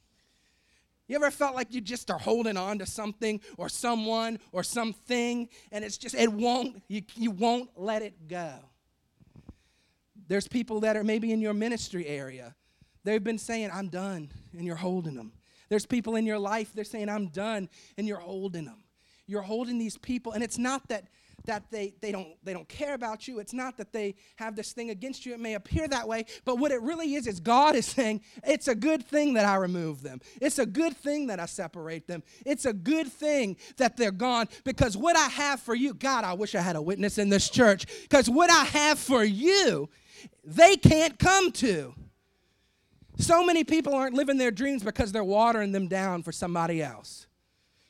You 1.08 1.16
ever 1.18 1.32
felt 1.32 1.56
like 1.56 1.74
you 1.74 1.82
just 1.82 2.10
are 2.10 2.18
holding 2.18 2.56
on 2.58 2.80
to 2.80 2.86
something 2.86 3.42
or 3.58 3.68
someone 3.68 4.40
or 4.52 4.64
something 4.64 5.50
and 5.72 5.84
it's 5.84 5.98
just, 5.98 6.16
it 6.16 6.32
won't, 6.32 6.82
you, 6.88 7.02
you 7.16 7.32
won't 7.32 7.70
let 7.76 8.02
it 8.02 8.28
go? 8.28 8.54
There's 10.28 10.48
people 10.48 10.80
that 10.82 10.96
are 10.96 11.04
maybe 11.04 11.32
in 11.32 11.42
your 11.42 11.54
ministry 11.54 12.08
area. 12.08 12.56
They've 13.04 13.24
been 13.24 13.38
saying, 13.38 13.70
I'm 13.74 13.90
done, 13.90 14.30
and 14.54 14.66
you're 14.66 14.78
holding 14.78 15.16
them. 15.16 15.34
There's 15.70 15.86
people 15.86 16.16
in 16.16 16.26
your 16.26 16.40
life, 16.40 16.72
they're 16.74 16.86
saying, 16.86 17.10
I'm 17.10 17.28
done, 17.28 17.70
and 17.98 18.08
you're 18.08 18.18
holding 18.18 18.66
them. 18.66 18.84
You're 19.28 19.42
holding 19.42 19.78
these 19.78 19.98
people, 19.98 20.32
and 20.32 20.44
it's 20.44 20.58
not 20.58 20.88
that 20.90 21.08
that 21.46 21.70
they, 21.72 21.94
they, 22.02 22.12
don't, 22.12 22.30
they 22.44 22.54
don't 22.54 22.68
care 22.70 22.94
about 22.94 23.28
you. 23.28 23.40
It's 23.40 23.54
not 23.54 23.78
that 23.78 23.92
they 23.92 24.16
have 24.38 24.56
this 24.56 24.72
thing 24.72 24.90
against 24.90 25.26
you. 25.26 25.34
It 25.34 25.40
may 25.40 25.56
appear 25.56 25.88
that 25.88 26.08
way, 26.08 26.26
but 26.46 26.58
what 26.58 26.72
it 26.72 26.82
really 26.82 27.16
is 27.16 27.28
is 27.28 27.40
God 27.40 27.76
is 27.76 27.86
saying, 27.86 28.22
it's 28.46 28.68
a 28.68 28.76
good 28.76 29.06
thing 29.06 29.34
that 29.34 29.46
I 29.46 29.56
remove 29.56 30.02
them. 30.02 30.22
It's 30.42 30.60
a 30.60 30.66
good 30.66 30.96
thing 30.96 31.28
that 31.28 31.40
I 31.40 31.46
separate 31.46 32.08
them. 32.08 32.24
It's 32.46 32.66
a 32.66 32.74
good 32.74 33.08
thing 33.08 33.58
that 33.78 33.98
they're 33.98 34.12
gone 34.12 34.48
because 34.64 34.96
what 34.96 35.18
I 35.18 35.28
have 35.28 35.60
for 35.60 35.76
you, 35.76 35.94
God, 35.94 36.24
I 36.24 36.34
wish 36.34 36.56
I 36.56 36.62
had 36.62 36.76
a 36.76 36.82
witness 36.82 37.18
in 37.18 37.30
this 37.30 37.50
church, 37.50 37.86
because 38.04 38.30
what 38.30 38.50
I 38.50 38.64
have 38.66 39.00
for 39.00 39.24
you, 39.24 39.90
they 40.44 40.76
can't 40.78 41.18
come 41.20 41.52
to. 41.54 41.94
So 43.18 43.46
many 43.46 43.64
people 43.64 43.94
aren't 43.94 44.16
living 44.16 44.38
their 44.38 44.52
dreams 44.52 44.84
because 44.84 45.12
they're 45.12 45.24
watering 45.24 45.72
them 45.72 45.88
down 45.88 46.24
for 46.24 46.32
somebody 46.32 46.82
else. 46.82 47.28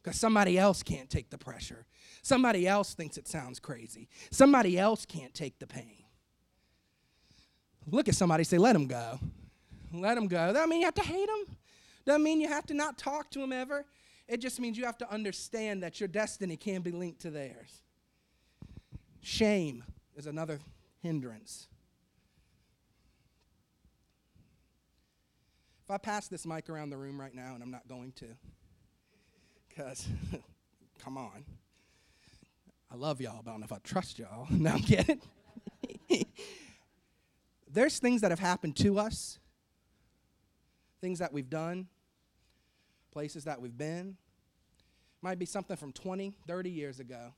Because 0.02 0.20
somebody 0.20 0.58
else 0.58 0.84
can't 0.84 1.10
take 1.10 1.30
the 1.30 1.38
pressure. 1.38 1.86
Somebody 2.24 2.66
else 2.66 2.94
thinks 2.94 3.18
it 3.18 3.28
sounds 3.28 3.60
crazy. 3.60 4.08
Somebody 4.32 4.80
else 4.80 5.06
can't 5.06 5.34
take 5.34 5.60
the 5.60 5.68
pain. 5.68 6.06
Look 7.86 8.08
at 8.08 8.16
somebody 8.16 8.46
say, 8.46 8.58
let 8.58 8.78
him 8.78 8.88
go. 8.88 9.20
Let 9.92 10.18
him 10.18 10.28
go. 10.28 10.54
That 10.54 10.70
mean 10.70 10.80
you 10.80 10.86
have 10.86 10.96
to 10.96 11.04
hate 11.04 11.28
him. 11.28 11.58
Doesn't 12.06 12.24
mean 12.24 12.40
you 12.40 12.48
have 12.48 12.66
to 12.68 12.74
not 12.74 12.98
talk 12.98 13.30
to 13.32 13.42
him 13.42 13.52
ever. 13.52 13.86
It 14.30 14.38
just 14.38 14.58
means 14.62 14.78
you 14.78 14.86
have 14.86 14.98
to 15.00 15.12
understand 15.12 15.84
that 15.84 16.00
your 16.00 16.08
destiny 16.08 16.56
can 16.56 16.82
be 16.82 16.92
linked 16.92 17.22
to 17.22 17.30
theirs. 17.30 17.82
Shame 19.22 19.84
is 20.16 20.26
another 20.26 20.60
hindrance. 21.02 21.68
If 25.84 25.92
I 25.92 25.98
pass 25.98 26.30
this 26.30 26.46
mic 26.46 26.70
around 26.70 26.90
the 26.90 26.98
room 26.98 27.20
right 27.20 27.36
now, 27.36 27.54
and 27.54 27.62
I'm 27.62 27.72
not 27.72 27.86
going 27.90 28.14
to, 28.14 28.28
because, 29.68 30.08
come 31.04 31.18
on. 31.18 31.44
I 32.94 32.96
love 32.96 33.20
y'all, 33.20 33.42
but 33.44 33.50
I 33.50 33.54
don't 33.56 33.62
know 33.62 33.66
if 33.66 33.72
I 33.72 33.80
trust 33.84 34.20
y'all. 34.20 34.48
No, 34.52 34.70
I'm 34.70 34.80
kidding. 34.80 35.20
There's 37.72 37.98
things 37.98 38.22
that 38.22 38.30
have 38.30 38.40
happened 38.40 38.76
to 38.78 39.00
us, 39.00 39.40
things 41.02 41.18
that 41.18 41.34
we've 41.34 41.50
done, 41.50 41.88
places 43.12 43.46
that 43.46 43.60
we've 43.60 43.76
been. 43.76 44.16
Might 45.24 45.40
be 45.40 45.46
something 45.46 45.76
from 45.76 45.92
20, 45.92 46.34
30 46.46 46.70
years 46.70 47.00
ago. 47.00 47.34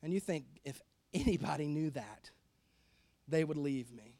And 0.00 0.12
you 0.14 0.20
think, 0.20 0.44
if 0.64 0.80
anybody 1.12 1.66
knew 1.66 1.90
that, 1.90 2.30
they 3.26 3.42
would 3.42 3.56
leave 3.56 3.92
me. 3.92 4.14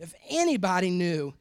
If 0.00 0.14
anybody 0.28 0.90
knew 0.90 1.32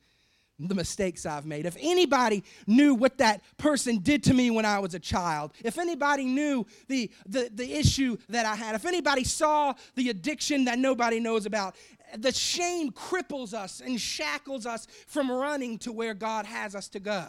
the 0.60 0.76
mistakes 0.76 1.26
I've 1.26 1.46
made, 1.46 1.66
if 1.66 1.76
anybody 1.80 2.44
knew 2.66 2.96
what 2.96 3.18
that 3.18 3.42
person 3.58 4.00
did 4.00 4.24
to 4.24 4.34
me 4.34 4.52
when 4.52 4.66
I 4.66 4.80
was 4.80 4.94
a 4.94 5.00
child, 5.00 5.52
if 5.64 5.78
anybody 5.78 6.26
knew 6.26 6.66
the, 6.88 7.12
the, 7.26 7.50
the 7.54 7.74
issue 7.74 8.18
that 8.30 8.46
I 8.46 8.56
had, 8.56 8.76
if 8.76 8.86
anybody 8.86 9.24
saw 9.24 9.74
the 9.96 10.10
addiction 10.10 10.66
that 10.66 10.80
nobody 10.80 11.20
knows 11.20 11.46
about, 11.46 11.76
the 12.18 12.32
shame 12.32 12.92
cripples 12.92 13.54
us 13.54 13.82
and 13.82 14.00
shackles 14.00 14.66
us 14.66 14.88
from 15.08 15.30
running 15.30 15.78
to 15.80 15.92
where 15.92 16.14
God 16.14 16.46
has 16.46 16.76
us 16.76 16.88
to 16.90 17.00
go. 17.00 17.26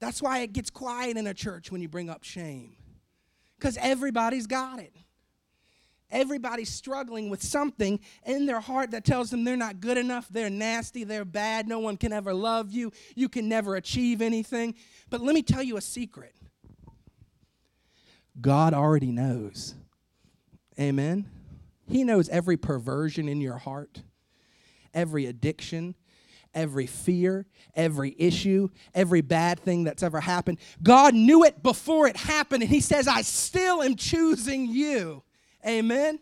That's 0.00 0.20
why 0.20 0.40
it 0.40 0.52
gets 0.52 0.70
quiet 0.70 1.16
in 1.16 1.26
a 1.26 1.34
church 1.34 1.72
when 1.72 1.80
you 1.80 1.88
bring 1.88 2.10
up 2.10 2.24
shame, 2.24 2.76
because 3.58 3.76
everybody's 3.78 4.46
got 4.46 4.78
it. 4.80 4.94
Everybody's 6.10 6.70
struggling 6.70 7.28
with 7.28 7.42
something 7.42 8.00
in 8.24 8.46
their 8.46 8.60
heart 8.60 8.92
that 8.92 9.04
tells 9.04 9.30
them 9.30 9.44
they're 9.44 9.56
not 9.56 9.80
good 9.80 9.98
enough, 9.98 10.26
they're 10.30 10.48
nasty, 10.48 11.04
they're 11.04 11.24
bad, 11.24 11.68
no 11.68 11.78
one 11.78 11.96
can 11.96 12.12
ever 12.12 12.32
love 12.32 12.72
you, 12.72 12.92
you 13.14 13.28
can 13.28 13.48
never 13.48 13.76
achieve 13.76 14.22
anything. 14.22 14.74
But 15.10 15.20
let 15.20 15.34
me 15.34 15.42
tell 15.42 15.62
you 15.62 15.76
a 15.76 15.82
secret 15.82 16.34
God 18.40 18.72
already 18.72 19.10
knows. 19.10 19.74
Amen. 20.78 21.28
He 21.88 22.04
knows 22.04 22.28
every 22.28 22.56
perversion 22.56 23.28
in 23.28 23.40
your 23.40 23.56
heart, 23.56 24.02
every 24.94 25.26
addiction, 25.26 25.94
every 26.54 26.86
fear, 26.86 27.46
every 27.74 28.14
issue, 28.18 28.68
every 28.94 29.20
bad 29.22 29.60
thing 29.60 29.84
that's 29.84 30.02
ever 30.02 30.20
happened. 30.20 30.58
God 30.82 31.14
knew 31.14 31.44
it 31.44 31.62
before 31.62 32.06
it 32.06 32.16
happened, 32.16 32.62
and 32.62 32.70
He 32.70 32.80
says, 32.80 33.08
I 33.08 33.22
still 33.22 33.82
am 33.82 33.96
choosing 33.96 34.66
you. 34.66 35.22
Amen. 35.66 36.18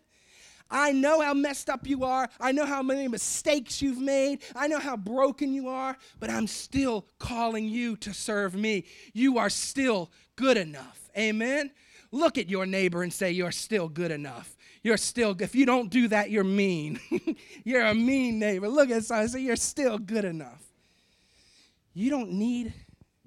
I 0.71 0.93
know 0.93 1.21
how 1.21 1.33
messed 1.33 1.71
up 1.71 1.87
you 1.87 2.05
are. 2.05 2.29
I 2.41 2.53
know 2.53 2.67
how 2.67 2.83
many 2.83 3.07
mistakes 3.07 3.81
you've 3.81 4.01
made. 4.01 4.43
I 4.55 4.67
know 4.67 4.81
how 4.81 4.97
broken 4.97 5.53
you 5.53 5.69
are, 5.69 5.97
but 6.19 6.29
I'm 6.29 6.47
still 6.47 7.07
calling 7.19 7.69
you 7.69 7.97
to 7.99 8.13
serve 8.13 8.55
me. 8.55 8.85
You 9.13 9.39
are 9.39 9.51
still 9.51 10.11
good 10.35 10.57
enough. 10.57 11.09
Amen. 11.17 11.71
Look 12.11 12.37
at 12.39 12.49
your 12.49 12.67
neighbor 12.67 13.03
and 13.03 13.13
say, 13.13 13.31
You're 13.31 13.53
still 13.53 13.89
good 13.89 14.11
enough. 14.11 14.57
You're 14.83 14.97
still, 14.97 15.37
if 15.41 15.55
you 15.55 15.67
don't 15.67 15.91
do 15.91 16.09
that, 16.09 16.31
you're 16.31 16.45
mean. 16.45 17.01
you're 17.65 17.85
a 17.85 17.95
mean 17.95 18.39
neighbor. 18.39 18.69
Look 18.69 18.91
at 18.91 19.05
someone 19.05 19.25
and 19.25 19.33
say, 19.33 19.41
You're 19.41 19.57
still 19.57 19.99
good 19.99 20.25
enough. 20.25 20.63
You 21.95 22.11
don't 22.11 22.33
need 22.33 22.75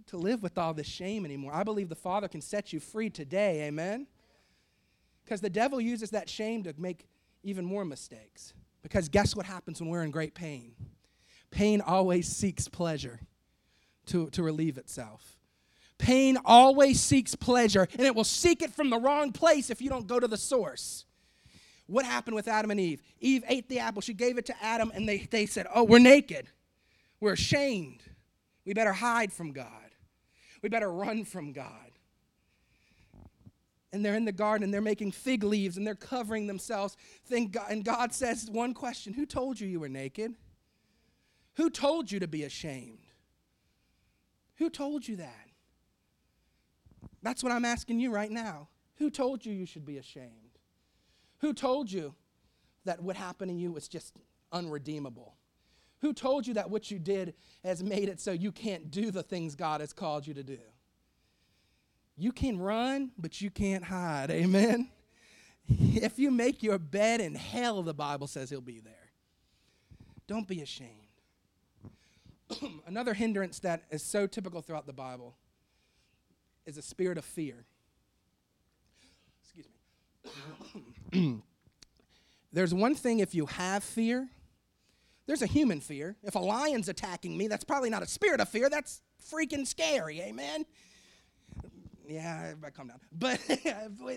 to 0.08 0.18
live 0.18 0.44
with 0.44 0.58
all 0.58 0.74
this 0.74 0.88
shame 0.88 1.26
anymore. 1.26 1.54
I 1.54 1.64
believe 1.64 1.90
the 1.90 1.96
Father 1.96 2.28
can 2.28 2.42
set 2.42 2.74
you 2.74 2.80
free 2.80 3.10
today. 3.10 3.64
Amen. 3.68 4.08
Because 5.30 5.42
the 5.42 5.50
devil 5.52 5.80
uses 5.80 6.10
that 6.10 6.28
shame 6.28 6.64
to 6.64 6.74
make 6.80 7.06
even 7.44 7.64
more 7.64 7.86
mistakes. 7.86 8.56
Because 8.82 9.10
guess 9.10 9.36
what 9.36 9.46
happens 9.46 9.80
when 9.80 9.88
we're 9.88 10.02
in 10.02 10.10
great 10.10 10.34
pain? 10.34 10.74
Pain 11.52 11.82
always 11.82 12.28
seeks 12.28 12.68
pleasure 12.68 13.20
to, 14.08 14.32
to 14.32 14.42
relieve 14.42 14.80
itself. 14.80 15.38
Pain 16.00 16.40
always 16.44 17.00
seeks 17.00 17.36
pleasure, 17.36 17.88
and 17.92 18.08
it 18.08 18.16
will 18.16 18.24
seek 18.24 18.64
it 18.64 18.74
from 18.74 18.90
the 18.90 18.98
wrong 18.98 19.32
place 19.32 19.70
if 19.70 19.84
you 19.84 19.90
don't 19.92 20.08
go 20.08 20.20
to 20.20 20.28
the 20.28 20.36
source. 20.36 21.06
What 21.86 22.06
happened 22.06 22.36
with 22.36 22.48
Adam 22.48 22.72
and 22.72 22.80
Eve? 22.80 23.04
Eve 23.20 23.44
ate 23.48 23.70
the 23.70 23.78
apple, 23.78 24.02
she 24.02 24.16
gave 24.16 24.40
it 24.40 24.48
to 24.48 24.56
Adam, 24.64 24.92
and 24.96 25.08
they, 25.08 25.20
they 25.30 25.46
said, 25.46 25.68
Oh, 25.76 25.84
we're 25.84 26.00
naked. 26.00 26.48
We're 27.20 27.34
ashamed. 27.34 28.02
We 28.66 28.74
better 28.74 28.94
hide 28.94 29.32
from 29.32 29.52
God. 29.52 29.92
We 30.64 30.70
better 30.70 30.92
run 30.92 31.24
from 31.24 31.54
God 31.54 31.92
and 33.92 34.06
they're 34.06 34.16
in 34.16 34.26
the 34.26 34.32
garden 34.32 34.64
and 34.64 34.74
they're 34.74 34.82
making 34.82 35.12
fig 35.12 35.44
leaves 35.44 35.78
and 35.78 35.86
they're 35.86 35.96
covering 35.96 36.48
themselves. 36.48 36.96
And 37.32 37.84
God 37.84 38.14
says 38.14 38.50
one 38.50 38.74
question 38.74 39.14
Who 39.14 39.26
told 39.26 39.60
you 39.60 39.68
you 39.68 39.80
were 39.80 39.90
naked? 39.90 40.36
Who 41.56 41.70
told 41.70 42.12
you 42.12 42.20
to 42.20 42.28
be 42.28 42.44
ashamed? 42.44 43.08
Who 44.58 44.70
told 44.70 45.08
you 45.08 45.18
that? 45.18 45.48
That's 47.22 47.44
what 47.44 47.52
I'm 47.52 47.66
asking 47.66 48.00
you 48.00 48.12
right 48.12 48.32
now. 48.32 48.70
Who 48.96 49.10
told 49.10 49.46
you 49.46 49.54
you 49.54 49.66
should 49.66 49.86
be 49.86 49.98
ashamed? 49.98 50.60
Who 51.40 51.54
told 51.54 51.92
you 51.92 52.16
that 52.86 53.02
what 53.02 53.16
happened 53.16 53.52
to 53.52 53.56
you 53.56 53.72
was 53.72 53.88
just 53.88 54.20
unredeemable? 54.52 55.36
Who 56.02 56.14
told 56.14 56.48
you 56.48 56.54
that 56.54 56.70
what 56.70 56.92
you 56.92 57.00
did 57.00 57.34
has 57.64 57.84
made 57.84 58.08
it 58.10 58.22
so 58.22 58.32
you 58.32 58.52
can't 58.52 58.90
do 58.90 59.12
the 59.12 59.24
things 59.24 59.56
God 59.56 59.82
has 59.82 59.92
called 59.92 60.28
you 60.28 60.34
to 60.34 60.44
do? 60.44 60.60
You 62.20 62.34
can 62.34 62.60
run, 62.60 63.12
but 63.18 63.40
you 63.40 63.50
can't 63.50 63.86
hide. 63.86 64.30
Amen. 64.30 64.90
If 65.72 66.18
you 66.18 66.32
make 66.32 66.64
your 66.64 66.80
bed 66.80 67.22
in 67.22 67.36
hell, 67.36 67.84
the 67.84 67.94
Bible 67.94 68.26
says 68.26 68.50
he'll 68.50 68.60
be 68.60 68.80
there. 68.80 69.12
Don't 70.26 70.48
be 70.48 70.64
ashamed. 70.64 70.90
Another 72.88 73.14
hindrance 73.14 73.60
that 73.60 73.84
is 73.92 74.02
so 74.02 74.26
typical 74.26 74.64
throughout 74.64 74.88
the 74.88 74.94
Bible 74.94 75.36
is 76.66 76.80
a 76.80 76.82
spirit 76.82 77.20
of 77.20 77.26
fear. 77.26 77.66
Excuse 79.44 79.68
me. 81.14 81.44
there's 82.52 82.74
one 82.74 82.96
thing 82.96 83.20
if 83.20 83.36
you 83.36 83.46
have 83.46 83.84
fear, 83.84 84.28
there's 85.28 85.44
a 85.44 85.48
human 85.48 85.82
fear. 85.82 86.16
If 86.24 86.34
a 86.34 86.40
lion's 86.40 86.90
attacking 86.90 87.38
me, 87.38 87.48
that's 87.48 87.64
probably 87.64 87.92
not 87.92 88.02
a 88.02 88.08
spirit 88.08 88.42
of 88.42 88.50
fear, 88.50 88.72
that's 88.72 89.04
freaking 89.32 89.68
scary. 89.68 90.20
Amen 90.22 90.66
yeah, 92.10 92.42
everybody 92.44 92.74
calm 92.74 92.88
down. 92.88 93.00
But, 93.12 93.40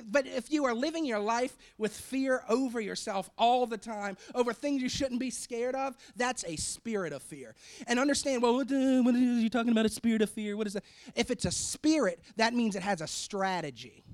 but 0.11 0.27
if 0.27 0.51
you 0.51 0.65
are 0.65 0.75
living 0.75 1.05
your 1.05 1.19
life 1.19 1.57
with 1.79 1.93
fear 1.93 2.43
over 2.49 2.81
yourself 2.81 3.31
all 3.37 3.67
the 3.67 3.79
time, 3.79 4.17
over 4.35 4.53
things 4.53 4.83
you 4.83 4.89
shouldn't 4.89 5.21
be 5.21 5.31
scared 5.31 5.75
of, 5.75 5.97
that's 6.17 6.45
a 6.45 6.57
spirit 6.57 7.13
of 7.13 7.23
fear. 7.23 7.55
And 7.87 7.99
understand, 7.99 8.43
well, 8.43 8.55
what, 8.55 8.69
what 8.71 9.15
are 9.15 9.19
you 9.19 9.51
talking 9.51 9.73
about? 9.73 9.87
A 9.87 9.91
spirit 9.91 10.23
of 10.23 10.31
fear? 10.31 10.57
What 10.57 10.67
is 10.67 10.73
that? 10.75 10.85
If 11.15 11.31
it's 11.31 11.45
a 11.45 11.51
spirit, 11.51 12.21
that 12.37 12.55
means 12.55 12.77
it 12.77 12.83
has 12.83 13.01
a 13.01 13.07
strategy. 13.07 14.05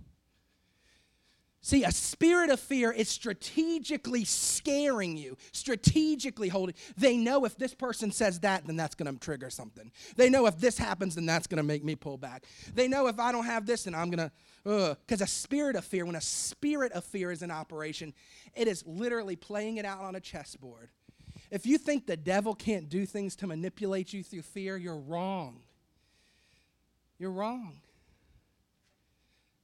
See, 1.60 1.82
a 1.82 1.90
spirit 1.90 2.50
of 2.50 2.60
fear 2.60 2.92
is 2.92 3.08
strategically 3.08 4.24
scaring 4.24 5.16
you, 5.16 5.36
strategically 5.52 6.48
holding. 6.48 6.76
They 6.96 7.16
know 7.16 7.44
if 7.44 7.56
this 7.56 7.74
person 7.74 8.12
says 8.12 8.40
that, 8.40 8.66
then 8.66 8.76
that's 8.76 8.94
going 8.94 9.12
to 9.12 9.18
trigger 9.18 9.50
something. 9.50 9.90
They 10.16 10.30
know 10.30 10.46
if 10.46 10.58
this 10.58 10.78
happens, 10.78 11.16
then 11.16 11.26
that's 11.26 11.48
going 11.48 11.58
to 11.58 11.64
make 11.64 11.82
me 11.82 11.96
pull 11.96 12.16
back. 12.16 12.44
They 12.74 12.86
know 12.86 13.08
if 13.08 13.18
I 13.18 13.32
don't 13.32 13.44
have 13.44 13.66
this, 13.66 13.84
then 13.84 13.94
I'm 13.94 14.08
going 14.08 14.30
to, 14.64 14.96
because 15.04 15.20
a 15.20 15.26
spirit 15.26 15.74
of 15.74 15.84
fear, 15.84 16.06
when 16.06 16.14
a 16.14 16.20
spirit 16.20 16.92
of 16.92 17.02
fear 17.02 17.32
is 17.32 17.42
in 17.42 17.50
operation, 17.50 18.14
it 18.54 18.68
is 18.68 18.84
literally 18.86 19.36
playing 19.36 19.78
it 19.78 19.84
out 19.84 20.02
on 20.02 20.14
a 20.14 20.20
chessboard. 20.20 20.90
If 21.50 21.66
you 21.66 21.76
think 21.76 22.06
the 22.06 22.16
devil 22.16 22.54
can't 22.54 22.88
do 22.88 23.04
things 23.04 23.34
to 23.36 23.48
manipulate 23.48 24.12
you 24.12 24.22
through 24.22 24.42
fear, 24.42 24.76
you're 24.76 24.96
wrong. 24.96 25.60
You're 27.18 27.32
wrong. 27.32 27.80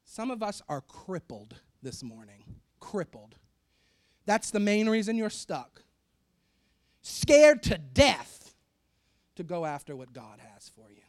Some 0.04 0.30
of 0.32 0.42
us 0.42 0.60
are 0.68 0.80
crippled 0.80 1.54
this 1.84 2.02
morning. 2.02 2.42
Crippled. 2.80 3.36
That's 4.26 4.50
the 4.50 4.58
main 4.58 4.88
reason 4.88 5.16
you're 5.16 5.30
stuck. 5.30 5.82
Scared 7.02 7.62
to 7.64 7.78
death 7.78 8.54
to 9.36 9.44
go 9.44 9.64
after 9.64 9.94
what 9.94 10.12
God 10.12 10.40
has 10.54 10.70
for 10.70 10.90
you. 10.90 11.02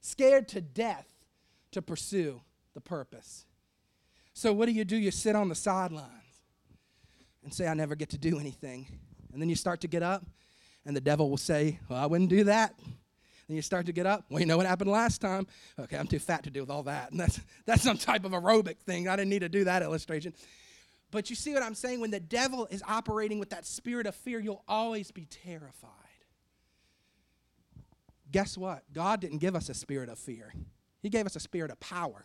Scared 0.00 0.48
to 0.48 0.60
death 0.60 1.06
to 1.70 1.80
pursue 1.80 2.42
the 2.74 2.80
purpose. 2.80 3.46
So, 4.34 4.52
what 4.52 4.66
do 4.66 4.72
you 4.72 4.84
do? 4.84 4.96
You 4.96 5.10
sit 5.10 5.36
on 5.36 5.48
the 5.48 5.54
sidelines 5.54 6.10
and 7.42 7.54
say, 7.54 7.68
I 7.68 7.74
never 7.74 7.94
get 7.94 8.10
to 8.10 8.18
do 8.18 8.38
anything. 8.38 8.86
And 9.32 9.40
then 9.40 9.48
you 9.48 9.56
start 9.56 9.80
to 9.82 9.88
get 9.88 10.02
up, 10.02 10.24
and 10.84 10.96
the 10.96 11.00
devil 11.00 11.30
will 11.30 11.36
say, 11.36 11.78
Well, 11.88 11.98
I 11.98 12.06
wouldn't 12.06 12.30
do 12.30 12.44
that. 12.44 12.74
Then 13.46 13.56
you 13.56 13.62
start 13.62 13.86
to 13.86 13.92
get 13.92 14.06
up. 14.06 14.24
Well, 14.30 14.40
you 14.40 14.46
know 14.46 14.56
what 14.56 14.66
happened 14.66 14.90
last 14.90 15.20
time? 15.20 15.46
Okay, 15.78 15.96
I'm 15.96 16.06
too 16.06 16.18
fat 16.18 16.44
to 16.44 16.50
deal 16.50 16.62
with 16.62 16.70
all 16.70 16.84
that. 16.84 17.10
And 17.10 17.20
that's, 17.20 17.40
that's 17.66 17.82
some 17.82 17.98
type 17.98 18.24
of 18.24 18.32
aerobic 18.32 18.78
thing. 18.78 19.08
I 19.08 19.16
didn't 19.16 19.30
need 19.30 19.40
to 19.40 19.48
do 19.48 19.64
that 19.64 19.82
illustration. 19.82 20.32
But 21.10 21.30
you 21.30 21.36
see 21.36 21.54
what 21.54 21.62
I'm 21.62 21.74
saying? 21.74 22.00
When 22.00 22.10
the 22.10 22.20
devil 22.20 22.66
is 22.70 22.82
operating 22.88 23.38
with 23.38 23.50
that 23.50 23.66
spirit 23.66 24.06
of 24.06 24.14
fear, 24.14 24.40
you'll 24.40 24.64
always 24.66 25.10
be 25.10 25.26
terrified. 25.26 25.90
Guess 28.32 28.58
what? 28.58 28.82
God 28.92 29.20
didn't 29.20 29.38
give 29.38 29.54
us 29.54 29.68
a 29.68 29.74
spirit 29.74 30.08
of 30.08 30.18
fear, 30.18 30.52
He 31.02 31.08
gave 31.08 31.26
us 31.26 31.36
a 31.36 31.40
spirit 31.40 31.70
of 31.70 31.78
power 31.78 32.24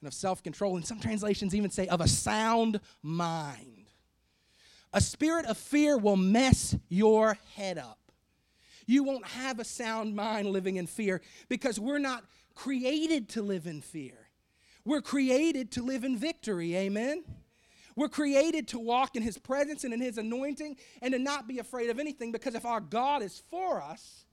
and 0.00 0.08
of 0.08 0.14
self 0.14 0.42
control. 0.42 0.76
And 0.76 0.84
some 0.84 0.98
translations 0.98 1.54
even 1.54 1.70
say 1.70 1.86
of 1.86 2.00
a 2.00 2.08
sound 2.08 2.80
mind. 3.02 3.90
A 4.92 5.00
spirit 5.00 5.46
of 5.46 5.58
fear 5.58 5.98
will 5.98 6.16
mess 6.16 6.74
your 6.88 7.38
head 7.54 7.78
up. 7.78 8.07
You 8.88 9.04
won't 9.04 9.26
have 9.26 9.60
a 9.60 9.64
sound 9.64 10.16
mind 10.16 10.48
living 10.48 10.76
in 10.76 10.86
fear 10.86 11.20
because 11.50 11.78
we're 11.78 11.98
not 11.98 12.24
created 12.54 13.28
to 13.30 13.42
live 13.42 13.66
in 13.66 13.82
fear. 13.82 14.14
We're 14.82 15.02
created 15.02 15.70
to 15.72 15.82
live 15.82 16.04
in 16.04 16.16
victory. 16.16 16.74
Amen. 16.74 17.22
We're 17.94 18.08
created 18.08 18.66
to 18.68 18.78
walk 18.78 19.14
in 19.14 19.22
his 19.22 19.36
presence 19.36 19.84
and 19.84 19.92
in 19.92 20.00
his 20.00 20.16
anointing 20.16 20.78
and 21.02 21.12
to 21.12 21.18
not 21.18 21.46
be 21.46 21.58
afraid 21.58 21.90
of 21.90 21.98
anything 21.98 22.32
because 22.32 22.54
if 22.54 22.64
our 22.64 22.80
God 22.80 23.22
is 23.22 23.42
for 23.50 23.82
us, 23.82 24.24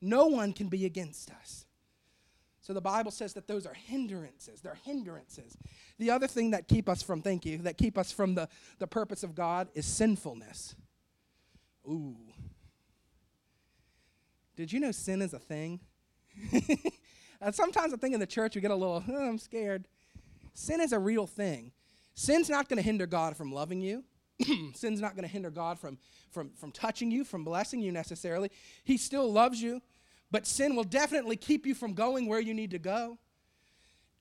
no 0.00 0.26
one 0.26 0.54
can 0.54 0.68
be 0.68 0.86
against 0.86 1.30
us. 1.30 1.66
So 2.62 2.72
the 2.72 2.80
Bible 2.80 3.10
says 3.10 3.34
that 3.34 3.46
those 3.46 3.66
are 3.66 3.74
hindrances. 3.74 4.62
They're 4.62 4.78
hindrances. 4.84 5.58
The 5.98 6.10
other 6.10 6.28
thing 6.28 6.52
that 6.52 6.66
keep 6.66 6.88
us 6.88 7.02
from, 7.02 7.20
thank 7.20 7.44
you, 7.44 7.58
that 7.58 7.76
keep 7.76 7.98
us 7.98 8.10
from 8.10 8.36
the, 8.36 8.48
the 8.78 8.86
purpose 8.86 9.22
of 9.22 9.34
God 9.34 9.68
is 9.74 9.84
sinfulness. 9.84 10.74
Ooh. 11.86 12.31
Did 14.56 14.72
you 14.72 14.80
know 14.80 14.92
sin 14.92 15.22
is 15.22 15.34
a 15.34 15.38
thing? 15.38 15.80
Uh, 17.42 17.50
sometimes 17.50 17.92
I 17.92 17.96
think 17.96 18.14
in 18.14 18.20
the 18.20 18.26
church 18.26 18.54
we 18.54 18.60
get 18.60 18.70
a 18.70 18.76
little, 18.76 19.02
oh, 19.08 19.28
I'm 19.28 19.36
scared. 19.36 19.88
Sin 20.54 20.80
is 20.80 20.92
a 20.92 20.98
real 21.00 21.26
thing. 21.26 21.72
Sin's 22.14 22.48
not 22.48 22.68
going 22.68 22.76
to 22.76 22.84
hinder 22.84 23.04
God 23.04 23.36
from 23.36 23.52
loving 23.52 23.80
you. 23.80 24.04
Sin's 24.74 25.00
not 25.00 25.16
going 25.16 25.26
to 25.26 25.32
hinder 25.32 25.50
God 25.50 25.80
from, 25.80 25.98
from, 26.30 26.50
from 26.50 26.70
touching 26.70 27.10
you, 27.10 27.24
from 27.24 27.42
blessing 27.42 27.80
you 27.80 27.90
necessarily. 27.90 28.48
He 28.84 28.96
still 28.96 29.32
loves 29.32 29.60
you. 29.60 29.82
But 30.30 30.46
sin 30.46 30.76
will 30.76 30.84
definitely 30.84 31.36
keep 31.36 31.66
you 31.66 31.74
from 31.74 31.94
going 31.94 32.26
where 32.28 32.40
you 32.40 32.54
need 32.54 32.70
to 32.70 32.78
go. 32.78 33.18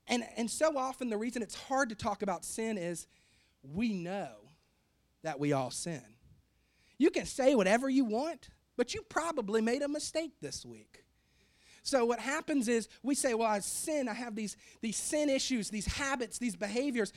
And, 0.08 0.26
and 0.36 0.50
so 0.50 0.78
often, 0.78 1.10
the 1.10 1.18
reason 1.18 1.42
it's 1.42 1.56
hard 1.56 1.90
to 1.90 1.96
talk 1.96 2.22
about 2.22 2.44
sin 2.44 2.78
is 2.78 3.08
we 3.64 3.94
know 3.94 4.32
that 5.24 5.40
we 5.40 5.54
all 5.54 5.72
sin. 5.72 6.04
You 6.98 7.12
can 7.12 7.26
say 7.26 7.56
whatever 7.56 7.90
you 7.90 8.04
want, 8.04 8.50
but 8.78 8.94
you 8.94 9.02
probably 9.04 9.62
made 9.62 9.82
a 9.82 9.88
mistake 9.88 10.34
this 10.42 10.66
week. 10.66 11.04
So 11.84 12.06
what 12.06 12.20
happens 12.20 12.68
is 12.68 12.88
we 13.02 13.16
say, 13.16 13.34
well, 13.34 13.50
I 13.50 13.60
sin, 13.60 14.08
I 14.08 14.14
have 14.14 14.36
these, 14.36 14.56
these 14.82 14.98
sin 14.98 15.30
issues, 15.30 15.70
these 15.70 15.88
habits, 15.88 16.38
these 16.38 16.56
behaviors. 16.56 17.12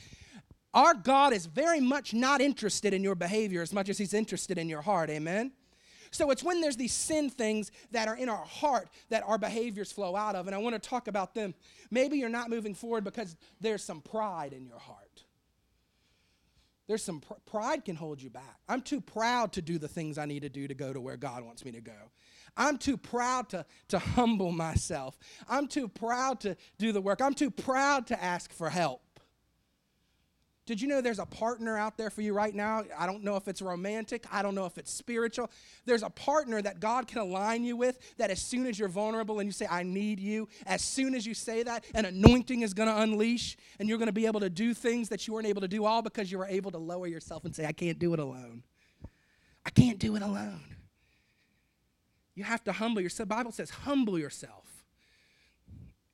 Our 0.73 0.93
God 0.93 1.33
is 1.33 1.45
very 1.45 1.79
much 1.79 2.13
not 2.13 2.41
interested 2.41 2.93
in 2.93 3.03
your 3.03 3.15
behavior 3.15 3.61
as 3.61 3.71
much 3.71 3.89
as 3.89 3.97
he's 3.97 4.13
interested 4.13 4.57
in 4.57 4.67
your 4.67 4.81
heart. 4.81 5.09
Amen? 5.09 5.51
So 6.11 6.31
it's 6.31 6.43
when 6.43 6.61
there's 6.61 6.77
these 6.77 6.93
sin 6.93 7.29
things 7.29 7.71
that 7.91 8.07
are 8.07 8.15
in 8.15 8.29
our 8.29 8.45
heart 8.45 8.89
that 9.09 9.23
our 9.27 9.37
behaviors 9.37 9.91
flow 9.91 10.15
out 10.15 10.35
of. 10.35 10.47
And 10.47 10.55
I 10.55 10.59
want 10.59 10.81
to 10.81 10.89
talk 10.89 11.07
about 11.07 11.35
them. 11.35 11.53
Maybe 11.91 12.17
you're 12.17 12.29
not 12.29 12.49
moving 12.49 12.73
forward 12.73 13.03
because 13.03 13.35
there's 13.61 13.83
some 13.83 14.01
pride 14.01 14.53
in 14.53 14.65
your 14.65 14.79
heart. 14.79 15.04
There's 16.87 17.03
some 17.03 17.19
pr- 17.19 17.33
pride 17.45 17.85
can 17.85 17.95
hold 17.95 18.21
you 18.21 18.29
back. 18.29 18.59
I'm 18.69 18.81
too 18.81 19.01
proud 19.01 19.53
to 19.53 19.61
do 19.61 19.77
the 19.77 19.87
things 19.87 20.17
I 20.17 20.25
need 20.25 20.41
to 20.41 20.49
do 20.49 20.67
to 20.67 20.73
go 20.73 20.93
to 20.93 21.01
where 21.01 21.17
God 21.17 21.43
wants 21.43 21.65
me 21.65 21.71
to 21.71 21.81
go. 21.81 22.11
I'm 22.57 22.77
too 22.77 22.97
proud 22.97 23.49
to, 23.49 23.65
to 23.89 23.99
humble 24.15 24.51
myself. 24.51 25.17
I'm 25.49 25.67
too 25.67 25.87
proud 25.87 26.39
to 26.41 26.55
do 26.77 26.91
the 26.91 27.01
work. 27.01 27.21
I'm 27.21 27.33
too 27.33 27.51
proud 27.51 28.07
to 28.07 28.23
ask 28.23 28.53
for 28.53 28.69
help. 28.69 29.01
Did 30.65 30.81
you 30.81 30.87
know 30.87 30.99
there's 30.99 31.19
a 31.19 31.25
partner 31.27 31.77
out 31.77 31.95
there 31.95 32.09
for 32.09 32.21
you 32.21 32.33
right 32.33 32.53
now? 32.53 32.83
I 32.97 33.05
don't 33.05 33.23
know 33.23 33.35
if 33.35 33.47
it's 33.47 33.61
romantic, 33.61 34.25
I 34.31 34.41
don't 34.41 34.55
know 34.55 34.65
if 34.65 34.79
it's 34.79 34.91
spiritual. 34.91 35.51
There's 35.85 36.01
a 36.01 36.09
partner 36.09 36.59
that 36.59 36.79
God 36.79 37.07
can 37.07 37.19
align 37.19 37.63
you 37.63 37.77
with 37.77 37.99
that 38.17 38.31
as 38.31 38.41
soon 38.41 38.65
as 38.65 38.79
you're 38.79 38.89
vulnerable 38.89 39.39
and 39.39 39.47
you 39.47 39.51
say, 39.51 39.67
I 39.69 39.83
need 39.83 40.19
you, 40.19 40.49
as 40.65 40.81
soon 40.81 41.13
as 41.13 41.25
you 41.25 41.35
say 41.35 41.61
that, 41.61 41.85
an 41.93 42.05
anointing 42.05 42.63
is 42.63 42.73
going 42.73 42.89
to 42.89 42.99
unleash 42.99 43.57
and 43.79 43.87
you're 43.87 43.99
going 43.99 44.07
to 44.07 44.13
be 44.13 44.25
able 44.25 44.39
to 44.39 44.49
do 44.49 44.73
things 44.73 45.09
that 45.09 45.27
you 45.27 45.35
weren't 45.35 45.47
able 45.47 45.61
to 45.61 45.67
do, 45.67 45.85
all 45.85 46.01
because 46.01 46.31
you 46.31 46.39
were 46.39 46.47
able 46.47 46.71
to 46.71 46.79
lower 46.79 47.05
yourself 47.05 47.45
and 47.45 47.55
say, 47.55 47.65
I 47.67 47.71
can't 47.71 47.99
do 47.99 48.13
it 48.13 48.19
alone. 48.19 48.63
I 49.65 49.69
can't 49.69 49.99
do 49.99 50.15
it 50.15 50.23
alone. 50.23 50.61
You 52.33 52.43
have 52.43 52.63
to 52.63 52.71
humble 52.71 53.01
yourself. 53.01 53.29
The 53.29 53.35
Bible 53.35 53.51
says, 53.51 53.69
humble 53.69 54.17
yourself. 54.17 54.65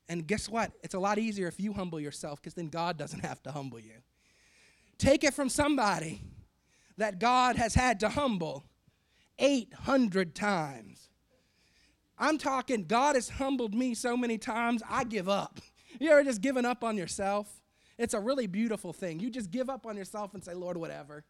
And 0.09 0.27
guess 0.27 0.49
what? 0.49 0.73
It's 0.83 0.93
a 0.93 0.99
lot 0.99 1.19
easier 1.19 1.47
if 1.47 1.57
you 1.57 1.71
humble 1.71 2.01
yourself 2.01 2.41
because 2.41 2.53
then 2.53 2.67
God 2.67 2.97
doesn't 2.97 3.21
have 3.21 3.41
to 3.43 3.51
humble 3.51 3.79
you. 3.79 3.93
Take 5.01 5.23
it 5.23 5.33
from 5.33 5.49
somebody 5.49 6.21
that 6.97 7.17
God 7.17 7.55
has 7.55 7.73
had 7.73 7.99
to 8.01 8.09
humble 8.09 8.63
800 9.39 10.35
times. 10.35 11.09
I'm 12.19 12.37
talking, 12.37 12.83
God 12.83 13.15
has 13.15 13.27
humbled 13.27 13.73
me 13.73 13.95
so 13.95 14.15
many 14.15 14.37
times, 14.37 14.83
I 14.87 15.03
give 15.05 15.27
up. 15.27 15.59
You 15.99 16.11
ever 16.11 16.23
just 16.23 16.39
given 16.39 16.65
up 16.67 16.83
on 16.83 16.97
yourself? 16.97 17.51
It's 17.97 18.13
a 18.13 18.19
really 18.19 18.45
beautiful 18.45 18.93
thing. 18.93 19.19
You 19.19 19.31
just 19.31 19.49
give 19.49 19.71
up 19.71 19.87
on 19.87 19.97
yourself 19.97 20.35
and 20.35 20.43
say, 20.43 20.53
Lord, 20.53 20.77
whatever. 20.77 21.23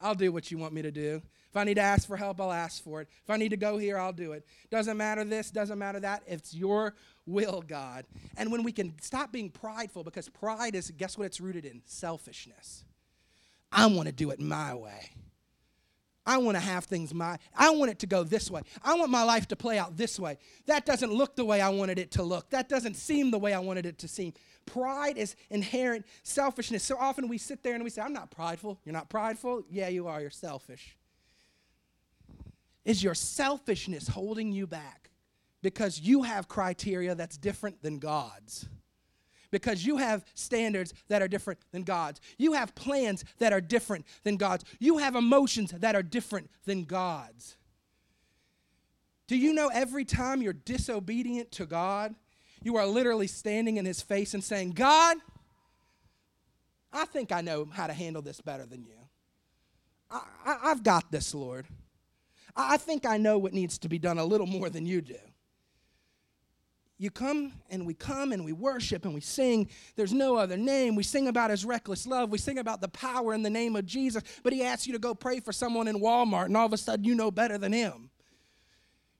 I'll 0.00 0.16
do 0.16 0.32
what 0.32 0.50
you 0.50 0.58
want 0.58 0.74
me 0.74 0.82
to 0.82 0.90
do. 0.90 1.22
If 1.48 1.56
I 1.56 1.62
need 1.62 1.74
to 1.74 1.82
ask 1.82 2.08
for 2.08 2.16
help, 2.16 2.40
I'll 2.40 2.50
ask 2.50 2.82
for 2.82 3.00
it. 3.00 3.08
If 3.22 3.30
I 3.30 3.36
need 3.36 3.50
to 3.50 3.56
go 3.56 3.78
here, 3.78 3.96
I'll 3.96 4.12
do 4.12 4.32
it. 4.32 4.44
Doesn't 4.72 4.96
matter 4.96 5.22
this, 5.22 5.52
doesn't 5.52 5.78
matter 5.78 6.00
that. 6.00 6.24
It's 6.26 6.52
your 6.52 6.96
will, 7.26 7.62
God. 7.64 8.06
And 8.36 8.50
when 8.50 8.64
we 8.64 8.72
can 8.72 8.92
stop 9.00 9.30
being 9.30 9.50
prideful, 9.50 10.02
because 10.02 10.28
pride 10.28 10.74
is, 10.74 10.90
guess 10.90 11.16
what 11.16 11.26
it's 11.26 11.40
rooted 11.40 11.64
in? 11.64 11.80
Selfishness. 11.86 12.82
I 13.74 13.86
want 13.86 14.06
to 14.06 14.12
do 14.12 14.30
it 14.30 14.40
my 14.40 14.74
way. 14.74 15.10
I 16.26 16.38
want 16.38 16.56
to 16.56 16.60
have 16.60 16.84
things 16.84 17.12
my 17.12 17.38
I 17.54 17.70
want 17.70 17.90
it 17.90 17.98
to 17.98 18.06
go 18.06 18.24
this 18.24 18.50
way. 18.50 18.62
I 18.82 18.94
want 18.94 19.10
my 19.10 19.24
life 19.24 19.46
to 19.48 19.56
play 19.56 19.78
out 19.78 19.96
this 19.96 20.18
way. 20.18 20.38
That 20.66 20.86
doesn't 20.86 21.12
look 21.12 21.36
the 21.36 21.44
way 21.44 21.60
I 21.60 21.68
wanted 21.68 21.98
it 21.98 22.12
to 22.12 22.22
look. 22.22 22.48
That 22.50 22.68
doesn't 22.68 22.94
seem 22.94 23.30
the 23.30 23.38
way 23.38 23.52
I 23.52 23.58
wanted 23.58 23.84
it 23.84 23.98
to 23.98 24.08
seem. 24.08 24.32
Pride 24.64 25.18
is 25.18 25.36
inherent 25.50 26.06
selfishness. 26.22 26.82
So 26.82 26.96
often 26.98 27.28
we 27.28 27.36
sit 27.36 27.62
there 27.62 27.74
and 27.74 27.84
we 27.84 27.90
say, 27.90 28.00
I'm 28.00 28.14
not 28.14 28.30
prideful. 28.30 28.80
You're 28.84 28.94
not 28.94 29.10
prideful? 29.10 29.64
Yeah, 29.70 29.88
you 29.88 30.06
are. 30.06 30.20
You're 30.20 30.30
selfish. 30.30 30.96
Is 32.86 33.02
your 33.02 33.14
selfishness 33.14 34.08
holding 34.08 34.52
you 34.52 34.66
back 34.66 35.10
because 35.62 36.00
you 36.00 36.22
have 36.22 36.48
criteria 36.48 37.14
that's 37.14 37.36
different 37.36 37.82
than 37.82 37.98
God's? 37.98 38.66
Because 39.54 39.86
you 39.86 39.98
have 39.98 40.24
standards 40.34 40.92
that 41.06 41.22
are 41.22 41.28
different 41.28 41.60
than 41.70 41.84
God's. 41.84 42.20
You 42.38 42.54
have 42.54 42.74
plans 42.74 43.24
that 43.38 43.52
are 43.52 43.60
different 43.60 44.04
than 44.24 44.36
God's. 44.36 44.64
You 44.80 44.98
have 44.98 45.14
emotions 45.14 45.70
that 45.70 45.94
are 45.94 46.02
different 46.02 46.50
than 46.64 46.82
God's. 46.82 47.56
Do 49.28 49.36
you 49.36 49.54
know 49.54 49.70
every 49.72 50.04
time 50.04 50.42
you're 50.42 50.52
disobedient 50.52 51.52
to 51.52 51.66
God, 51.66 52.16
you 52.64 52.76
are 52.76 52.84
literally 52.84 53.28
standing 53.28 53.76
in 53.76 53.84
His 53.84 54.02
face 54.02 54.34
and 54.34 54.42
saying, 54.42 54.72
God, 54.72 55.18
I 56.92 57.04
think 57.04 57.30
I 57.30 57.40
know 57.40 57.68
how 57.72 57.86
to 57.86 57.92
handle 57.92 58.22
this 58.22 58.40
better 58.40 58.66
than 58.66 58.82
you. 58.82 58.96
I, 60.10 60.58
have 60.64 60.82
got 60.82 61.12
this, 61.12 61.32
Lord. 61.32 61.66
I, 62.56 62.74
I 62.74 62.76
think 62.76 63.06
I 63.06 63.18
know 63.18 63.38
what 63.38 63.52
needs 63.52 63.78
to 63.78 63.88
be 63.88 64.00
done 64.00 64.18
a 64.18 64.24
little 64.24 64.48
more 64.48 64.68
than 64.68 64.84
you 64.84 65.00
do 65.00 65.14
you 67.04 67.10
come 67.10 67.52
and 67.70 67.86
we 67.86 67.94
come 67.94 68.32
and 68.32 68.44
we 68.44 68.52
worship 68.52 69.04
and 69.04 69.14
we 69.14 69.20
sing. 69.20 69.68
There's 69.94 70.12
no 70.12 70.36
other 70.36 70.56
name. 70.56 70.96
We 70.96 71.02
sing 71.02 71.28
about 71.28 71.50
his 71.50 71.64
reckless 71.64 72.06
love. 72.06 72.30
We 72.30 72.38
sing 72.38 72.58
about 72.58 72.80
the 72.80 72.88
power 72.88 73.34
in 73.34 73.42
the 73.42 73.50
name 73.50 73.76
of 73.76 73.86
Jesus. 73.86 74.22
But 74.42 74.52
he 74.52 74.64
asks 74.64 74.86
you 74.86 74.94
to 74.94 74.98
go 74.98 75.14
pray 75.14 75.40
for 75.40 75.52
someone 75.52 75.86
in 75.86 76.00
Walmart, 76.00 76.46
and 76.46 76.56
all 76.56 76.66
of 76.66 76.72
a 76.72 76.78
sudden 76.78 77.04
you 77.04 77.14
know 77.14 77.30
better 77.30 77.58
than 77.58 77.72
him. 77.72 78.10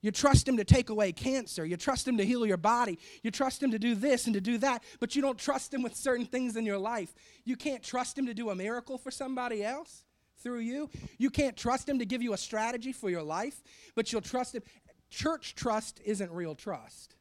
You 0.01 0.11
trust 0.11 0.47
him 0.47 0.57
to 0.57 0.63
take 0.63 0.89
away 0.89 1.11
cancer. 1.11 1.65
You 1.65 1.77
trust 1.77 2.07
him 2.07 2.17
to 2.17 2.25
heal 2.25 2.45
your 2.45 2.57
body. 2.57 2.99
You 3.23 3.31
trust 3.31 3.63
him 3.63 3.71
to 3.71 3.79
do 3.79 3.95
this 3.95 4.25
and 4.25 4.33
to 4.35 4.41
do 4.41 4.57
that, 4.59 4.83
but 4.99 5.15
you 5.15 5.21
don't 5.21 5.37
trust 5.37 5.73
him 5.73 5.81
with 5.81 5.95
certain 5.95 6.25
things 6.25 6.55
in 6.55 6.65
your 6.65 6.77
life. 6.77 7.15
You 7.43 7.55
can't 7.55 7.81
trust 7.81 8.17
him 8.17 8.27
to 8.27 8.33
do 8.33 8.49
a 8.49 8.55
miracle 8.55 8.97
for 8.97 9.09
somebody 9.09 9.63
else 9.63 10.03
through 10.43 10.59
you. 10.59 10.89
You 11.17 11.31
can't 11.31 11.57
trust 11.57 11.89
him 11.89 11.97
to 11.99 12.05
give 12.05 12.21
you 12.21 12.33
a 12.33 12.37
strategy 12.37 12.93
for 12.93 13.09
your 13.09 13.23
life, 13.23 13.63
but 13.95 14.11
you'll 14.11 14.21
trust 14.21 14.53
him. 14.53 14.61
Church 15.09 15.55
trust 15.55 15.99
isn't 16.05 16.31
real 16.31 16.53
trust. 16.53 17.15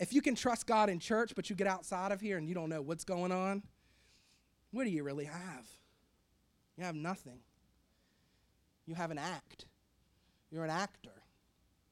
If 0.00 0.14
you 0.14 0.22
can 0.22 0.34
trust 0.34 0.66
God 0.66 0.88
in 0.88 0.98
church, 0.98 1.34
but 1.36 1.50
you 1.50 1.54
get 1.54 1.66
outside 1.66 2.10
of 2.10 2.20
here 2.20 2.38
and 2.38 2.48
you 2.48 2.54
don't 2.54 2.70
know 2.70 2.80
what's 2.80 3.04
going 3.04 3.30
on, 3.30 3.62
what 4.72 4.84
do 4.84 4.90
you 4.90 5.04
really 5.04 5.26
have? 5.26 5.68
You 6.76 6.84
have 6.84 6.94
nothing. 6.94 7.40
You 8.86 8.94
have 8.94 9.10
an 9.10 9.18
act. 9.18 9.66
You're 10.50 10.64
an 10.64 10.70
actor. 10.70 11.10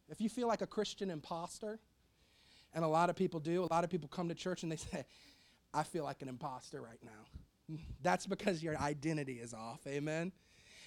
If 0.09 0.23
you 0.23 0.31
feel 0.31 0.49
like 0.49 0.63
a 0.63 0.67
Christian 0.67 1.11
imposter, 1.11 1.79
and 2.75 2.83
a 2.83 2.89
lot 2.89 3.11
of 3.11 3.17
people 3.17 3.41
do, 3.41 3.63
a 3.63 3.73
lot 3.73 3.85
of 3.85 3.91
people 3.91 4.09
come 4.09 4.29
to 4.29 4.35
church 4.35 4.63
and 4.63 4.73
they 4.73 4.77
say, 4.77 5.05
I 5.75 5.83
feel 5.83 6.05
like 6.05 6.23
an 6.23 6.29
imposter 6.29 6.81
right 6.81 6.99
now. 7.05 7.77
That's 8.03 8.27
because 8.27 8.63
your 8.63 8.79
identity 8.79 9.35
is 9.35 9.53
off. 9.53 9.87
Amen 9.87 10.33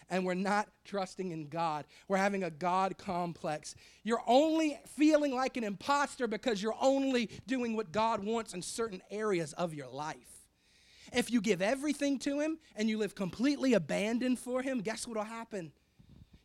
and 0.10 0.26
we're 0.26 0.34
not 0.34 0.68
trusting 0.86 1.32
in 1.32 1.48
God. 1.48 1.86
We're 2.08 2.18
having 2.18 2.44
a 2.44 2.52
God 2.52 2.98
complex. 2.98 3.76
You're 4.04 4.24
only 4.28 4.80
feeling 4.98 5.34
like 5.34 5.58
an 5.58 5.64
imposter 5.64 6.28
because 6.28 6.62
you're 6.62 6.76
only 6.80 7.30
doing 7.48 7.76
what 7.76 7.92
God 7.92 8.24
wants 8.24 8.54
in 8.54 8.62
certain 8.62 9.02
areas 9.10 9.54
of 9.54 9.74
your 9.74 9.88
life. 9.88 10.48
If 11.14 11.32
you 11.32 11.42
give 11.42 11.62
everything 11.62 12.20
to 12.20 12.40
Him 12.40 12.58
and 12.76 12.90
you 12.90 12.98
live 12.98 13.16
completely 13.16 13.74
abandoned 13.74 14.40
for 14.40 14.62
Him, 14.62 14.80
guess 14.80 15.08
what 15.08 15.18
will 15.18 15.24
happen? 15.24 15.72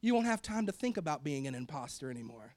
You 0.01 0.15
won't 0.15 0.27
have 0.27 0.43
time 0.43 0.67
to 0.67 0.73
think 0.73 0.97
about 0.97 1.25
being 1.25 1.47
an 1.47 1.55
imposter 1.55 2.11
anymore. 2.11 2.55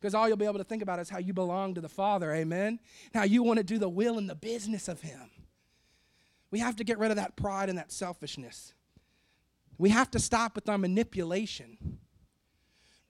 Because 0.00 0.14
all 0.14 0.26
you'll 0.26 0.38
be 0.38 0.46
able 0.46 0.58
to 0.58 0.64
think 0.64 0.82
about 0.82 0.98
is 0.98 1.10
how 1.10 1.18
you 1.18 1.34
belong 1.34 1.74
to 1.74 1.80
the 1.80 1.88
Father, 1.88 2.32
amen? 2.32 2.80
How 3.12 3.24
you 3.24 3.42
want 3.42 3.58
to 3.58 3.64
do 3.64 3.78
the 3.78 3.88
will 3.88 4.16
and 4.16 4.30
the 4.30 4.34
business 4.34 4.88
of 4.88 5.02
Him. 5.02 5.30
We 6.50 6.58
have 6.60 6.76
to 6.76 6.84
get 6.84 6.98
rid 6.98 7.10
of 7.10 7.16
that 7.16 7.36
pride 7.36 7.68
and 7.68 7.78
that 7.78 7.92
selfishness. 7.92 8.72
We 9.80 9.88
have 9.88 10.10
to 10.10 10.18
stop 10.18 10.56
with 10.56 10.68
our 10.68 10.76
manipulation. 10.76 11.78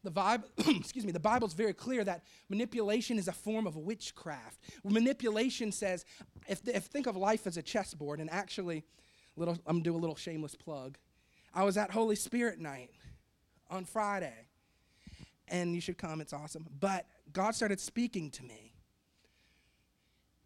The 0.05 0.11
Bible, 0.13 0.47
excuse 0.69 1.05
me, 1.05 1.11
the 1.11 1.19
Bible's 1.19 1.53
very 1.53 1.73
clear 1.73 2.05
that 2.05 2.23
manipulation 2.49 3.19
is 3.19 3.27
a 3.27 3.33
form 3.33 3.67
of 3.67 3.77
witchcraft. 3.77 4.61
Manipulation 4.85 5.73
says, 5.73 6.05
if, 6.47 6.61
if 6.69 6.85
think 6.85 7.09
of 7.09 7.17
life 7.17 7.49
as 7.49 7.57
a 7.57 7.63
chessboard, 7.63 8.21
and 8.21 8.31
actually, 8.31 8.85
little, 9.35 9.59
I'm 9.67 9.79
gonna 9.79 9.83
do 9.83 9.97
a 9.97 9.99
little 9.99 10.15
shameless 10.15 10.55
plug. 10.55 10.97
I 11.53 11.65
was 11.65 11.77
at 11.77 11.91
Holy 11.91 12.15
Spirit 12.15 12.61
night 12.61 12.93
on 13.69 13.85
Friday, 13.85 14.47
and 15.49 15.75
you 15.75 15.81
should 15.81 15.99
come, 15.99 16.21
it's 16.21 16.33
awesome. 16.33 16.67
But 16.79 17.05
God 17.33 17.57
started 17.57 17.81
speaking 17.81 18.31
to 18.31 18.45
me, 18.45 18.75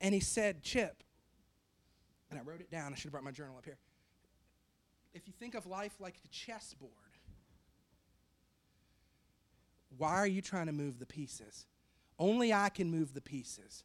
and 0.01 0.15
He 0.15 0.21
said, 0.21 0.63
Chip, 0.63 1.03
and 2.31 2.41
I 2.41 2.43
wrote 2.43 2.63
it 2.63 2.71
down. 2.71 2.95
I 2.95 2.97
should 2.97 3.05
have 3.05 3.13
brought 3.13 3.25
my 3.25 3.31
journal 3.31 3.59
up 3.59 3.67
here. 3.67 3.77
If 5.15 5.29
you 5.29 5.33
think 5.33 5.55
of 5.55 5.67
life 5.67 5.95
like 6.01 6.17
a 6.25 6.29
chessboard, 6.29 6.91
why 9.97 10.15
are 10.15 10.27
you 10.27 10.43
trying 10.43 10.67
to 10.67 10.73
move 10.73 10.99
the 10.99 11.07
pieces? 11.07 11.67
Only 12.19 12.53
I 12.53 12.69
can 12.69 12.91
move 12.91 13.15
the 13.15 13.21
pieces. 13.21 13.85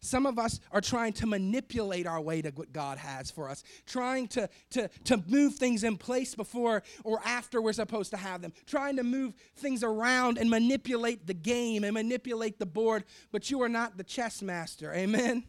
Some 0.00 0.24
of 0.24 0.38
us 0.38 0.60
are 0.72 0.80
trying 0.80 1.12
to 1.14 1.26
manipulate 1.26 2.06
our 2.06 2.20
way 2.20 2.40
to 2.40 2.50
what 2.50 2.72
God 2.72 2.96
has 2.96 3.30
for 3.30 3.50
us, 3.50 3.62
trying 3.84 4.28
to, 4.28 4.48
to, 4.70 4.88
to 5.04 5.22
move 5.26 5.56
things 5.56 5.84
in 5.84 5.98
place 5.98 6.34
before 6.34 6.82
or 7.04 7.20
after 7.24 7.60
we're 7.60 7.74
supposed 7.74 8.10
to 8.12 8.16
have 8.16 8.40
them, 8.40 8.52
trying 8.64 8.96
to 8.96 9.02
move 9.02 9.34
things 9.56 9.84
around 9.84 10.38
and 10.38 10.48
manipulate 10.48 11.26
the 11.26 11.34
game 11.34 11.84
and 11.84 11.92
manipulate 11.92 12.58
the 12.58 12.64
board, 12.64 13.04
but 13.30 13.50
you 13.50 13.60
are 13.60 13.68
not 13.68 13.98
the 13.98 14.04
chess 14.04 14.40
master. 14.40 14.94
Amen? 14.94 15.44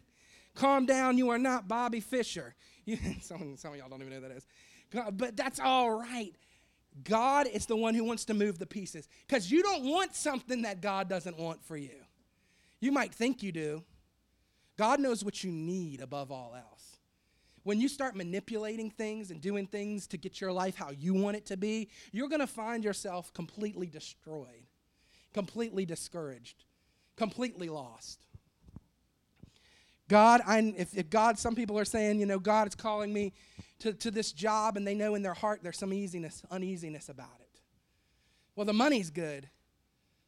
Calm 0.54 0.84
down, 0.84 1.16
you 1.16 1.30
are 1.30 1.38
not 1.38 1.66
Bobby 1.66 2.00
Fischer. 2.00 2.54
You, 2.84 2.98
some, 3.22 3.56
some 3.56 3.72
of 3.72 3.78
y'all 3.78 3.88
don't 3.88 4.00
even 4.02 4.12
know 4.12 4.20
who 4.20 4.28
that 4.28 4.36
is. 4.36 4.46
But 4.92 5.36
that's 5.36 5.60
all 5.60 5.90
right. 5.90 6.34
God 7.04 7.46
is 7.46 7.66
the 7.66 7.76
one 7.76 7.94
who 7.94 8.04
wants 8.04 8.26
to 8.26 8.34
move 8.34 8.58
the 8.58 8.66
pieces 8.66 9.08
because 9.26 9.50
you 9.50 9.62
don't 9.62 9.84
want 9.84 10.14
something 10.14 10.62
that 10.62 10.80
God 10.80 11.08
doesn't 11.08 11.38
want 11.38 11.64
for 11.64 11.76
you. 11.76 11.96
You 12.80 12.92
might 12.92 13.14
think 13.14 13.42
you 13.42 13.52
do. 13.52 13.82
God 14.76 15.00
knows 15.00 15.24
what 15.24 15.42
you 15.42 15.50
need 15.50 16.00
above 16.00 16.30
all 16.30 16.54
else. 16.54 16.98
When 17.62 17.80
you 17.80 17.88
start 17.88 18.16
manipulating 18.16 18.90
things 18.90 19.30
and 19.30 19.40
doing 19.40 19.66
things 19.66 20.06
to 20.08 20.16
get 20.16 20.40
your 20.40 20.52
life 20.52 20.74
how 20.74 20.90
you 20.90 21.14
want 21.14 21.36
it 21.36 21.46
to 21.46 21.56
be, 21.56 21.88
you're 22.10 22.28
going 22.28 22.40
to 22.40 22.46
find 22.46 22.82
yourself 22.82 23.32
completely 23.32 23.86
destroyed, 23.86 24.66
completely 25.32 25.86
discouraged, 25.86 26.64
completely 27.16 27.68
lost. 27.68 28.26
God, 30.12 30.42
I, 30.46 30.74
if, 30.76 30.94
if 30.94 31.08
God, 31.08 31.38
some 31.38 31.54
people 31.54 31.78
are 31.78 31.86
saying, 31.86 32.20
you 32.20 32.26
know, 32.26 32.38
God 32.38 32.68
is 32.68 32.74
calling 32.74 33.14
me 33.14 33.32
to, 33.78 33.94
to 33.94 34.10
this 34.10 34.30
job, 34.30 34.76
and 34.76 34.86
they 34.86 34.94
know 34.94 35.14
in 35.14 35.22
their 35.22 35.32
heart 35.32 35.60
there's 35.62 35.78
some 35.78 35.90
easiness, 35.90 36.42
uneasiness 36.50 37.08
about 37.08 37.40
it. 37.40 37.60
Well, 38.54 38.66
the 38.66 38.74
money's 38.74 39.08
good, 39.08 39.48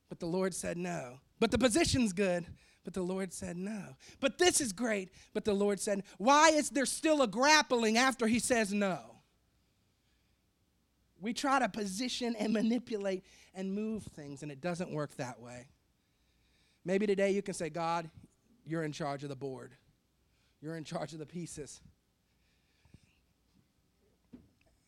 but 0.08 0.20
the 0.20 0.26
Lord 0.26 0.54
said 0.54 0.78
no. 0.78 1.18
But 1.38 1.50
the 1.50 1.58
position's 1.58 2.14
good, 2.14 2.46
but 2.82 2.94
the 2.94 3.02
Lord 3.02 3.30
said 3.30 3.58
no. 3.58 3.96
But 4.20 4.38
this 4.38 4.62
is 4.62 4.72
great, 4.72 5.10
but 5.34 5.44
the 5.44 5.52
Lord 5.52 5.78
said, 5.78 6.02
why 6.16 6.48
is 6.48 6.70
there 6.70 6.86
still 6.86 7.20
a 7.20 7.26
grappling 7.26 7.98
after 7.98 8.26
He 8.26 8.38
says 8.38 8.72
no? 8.72 9.00
We 11.20 11.34
try 11.34 11.58
to 11.58 11.68
position 11.68 12.34
and 12.38 12.54
manipulate 12.54 13.22
and 13.54 13.74
move 13.74 14.04
things, 14.04 14.42
and 14.42 14.50
it 14.50 14.62
doesn't 14.62 14.92
work 14.92 15.14
that 15.18 15.40
way. 15.42 15.66
Maybe 16.86 17.06
today 17.06 17.32
you 17.32 17.42
can 17.42 17.52
say, 17.52 17.68
God, 17.68 18.08
you're 18.64 18.83
in 18.83 18.92
charge 18.92 19.22
of 19.22 19.29
the 19.29 19.37
board, 19.37 19.72
you're 20.61 20.77
in 20.77 20.85
charge 20.85 21.12
of 21.12 21.18
the 21.18 21.27
pieces. 21.27 21.81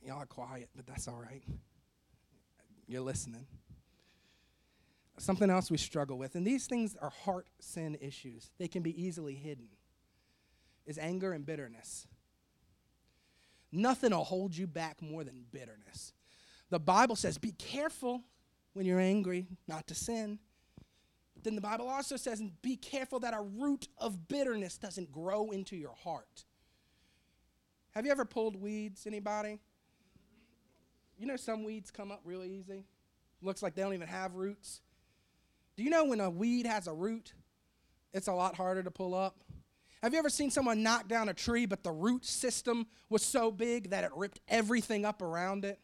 Y'all 0.02 0.18
are 0.18 0.26
quiet, 0.26 0.68
but 0.76 0.86
that's 0.86 1.08
all 1.08 1.20
right. 1.20 1.42
You're 2.86 3.02
listening. 3.02 3.46
Something 5.18 5.50
else 5.50 5.70
we 5.70 5.78
struggle 5.78 6.18
with, 6.18 6.34
and 6.34 6.46
these 6.46 6.66
things 6.66 6.94
are 7.00 7.10
heart 7.10 7.48
sin 7.58 7.96
issues, 8.00 8.50
they 8.58 8.68
can 8.68 8.82
be 8.82 9.02
easily 9.02 9.34
hidden, 9.34 9.68
is 10.84 10.98
anger 10.98 11.32
and 11.32 11.44
bitterness. 11.44 12.06
Nothing 13.72 14.12
will 14.12 14.24
hold 14.24 14.56
you 14.56 14.66
back 14.66 15.02
more 15.02 15.24
than 15.24 15.44
bitterness. 15.50 16.12
The 16.70 16.78
Bible 16.78 17.16
says, 17.16 17.38
be 17.38 17.52
careful 17.52 18.22
when 18.74 18.86
you're 18.86 19.00
angry 19.00 19.46
not 19.66 19.86
to 19.88 19.94
sin. 19.94 20.38
Then 21.46 21.54
the 21.54 21.60
Bible 21.60 21.88
also 21.88 22.16
says, 22.16 22.42
be 22.60 22.74
careful 22.74 23.20
that 23.20 23.32
a 23.32 23.40
root 23.40 23.86
of 23.98 24.26
bitterness 24.26 24.78
doesn't 24.78 25.12
grow 25.12 25.52
into 25.52 25.76
your 25.76 25.94
heart. 26.02 26.44
Have 27.92 28.04
you 28.04 28.10
ever 28.10 28.24
pulled 28.24 28.60
weeds, 28.60 29.06
anybody? 29.06 29.60
You 31.16 31.28
know, 31.28 31.36
some 31.36 31.62
weeds 31.62 31.92
come 31.92 32.10
up 32.10 32.20
really 32.24 32.50
easy. 32.50 32.84
Looks 33.42 33.62
like 33.62 33.76
they 33.76 33.82
don't 33.82 33.94
even 33.94 34.08
have 34.08 34.34
roots. 34.34 34.80
Do 35.76 35.84
you 35.84 35.90
know 35.90 36.06
when 36.06 36.18
a 36.18 36.28
weed 36.28 36.66
has 36.66 36.88
a 36.88 36.92
root, 36.92 37.32
it's 38.12 38.26
a 38.26 38.32
lot 38.32 38.56
harder 38.56 38.82
to 38.82 38.90
pull 38.90 39.14
up? 39.14 39.36
Have 40.02 40.14
you 40.14 40.18
ever 40.18 40.30
seen 40.30 40.50
someone 40.50 40.82
knock 40.82 41.06
down 41.06 41.28
a 41.28 41.34
tree, 41.34 41.64
but 41.64 41.84
the 41.84 41.92
root 41.92 42.24
system 42.24 42.88
was 43.08 43.22
so 43.22 43.52
big 43.52 43.90
that 43.90 44.02
it 44.02 44.10
ripped 44.16 44.40
everything 44.48 45.04
up 45.04 45.22
around 45.22 45.64
it? 45.64 45.78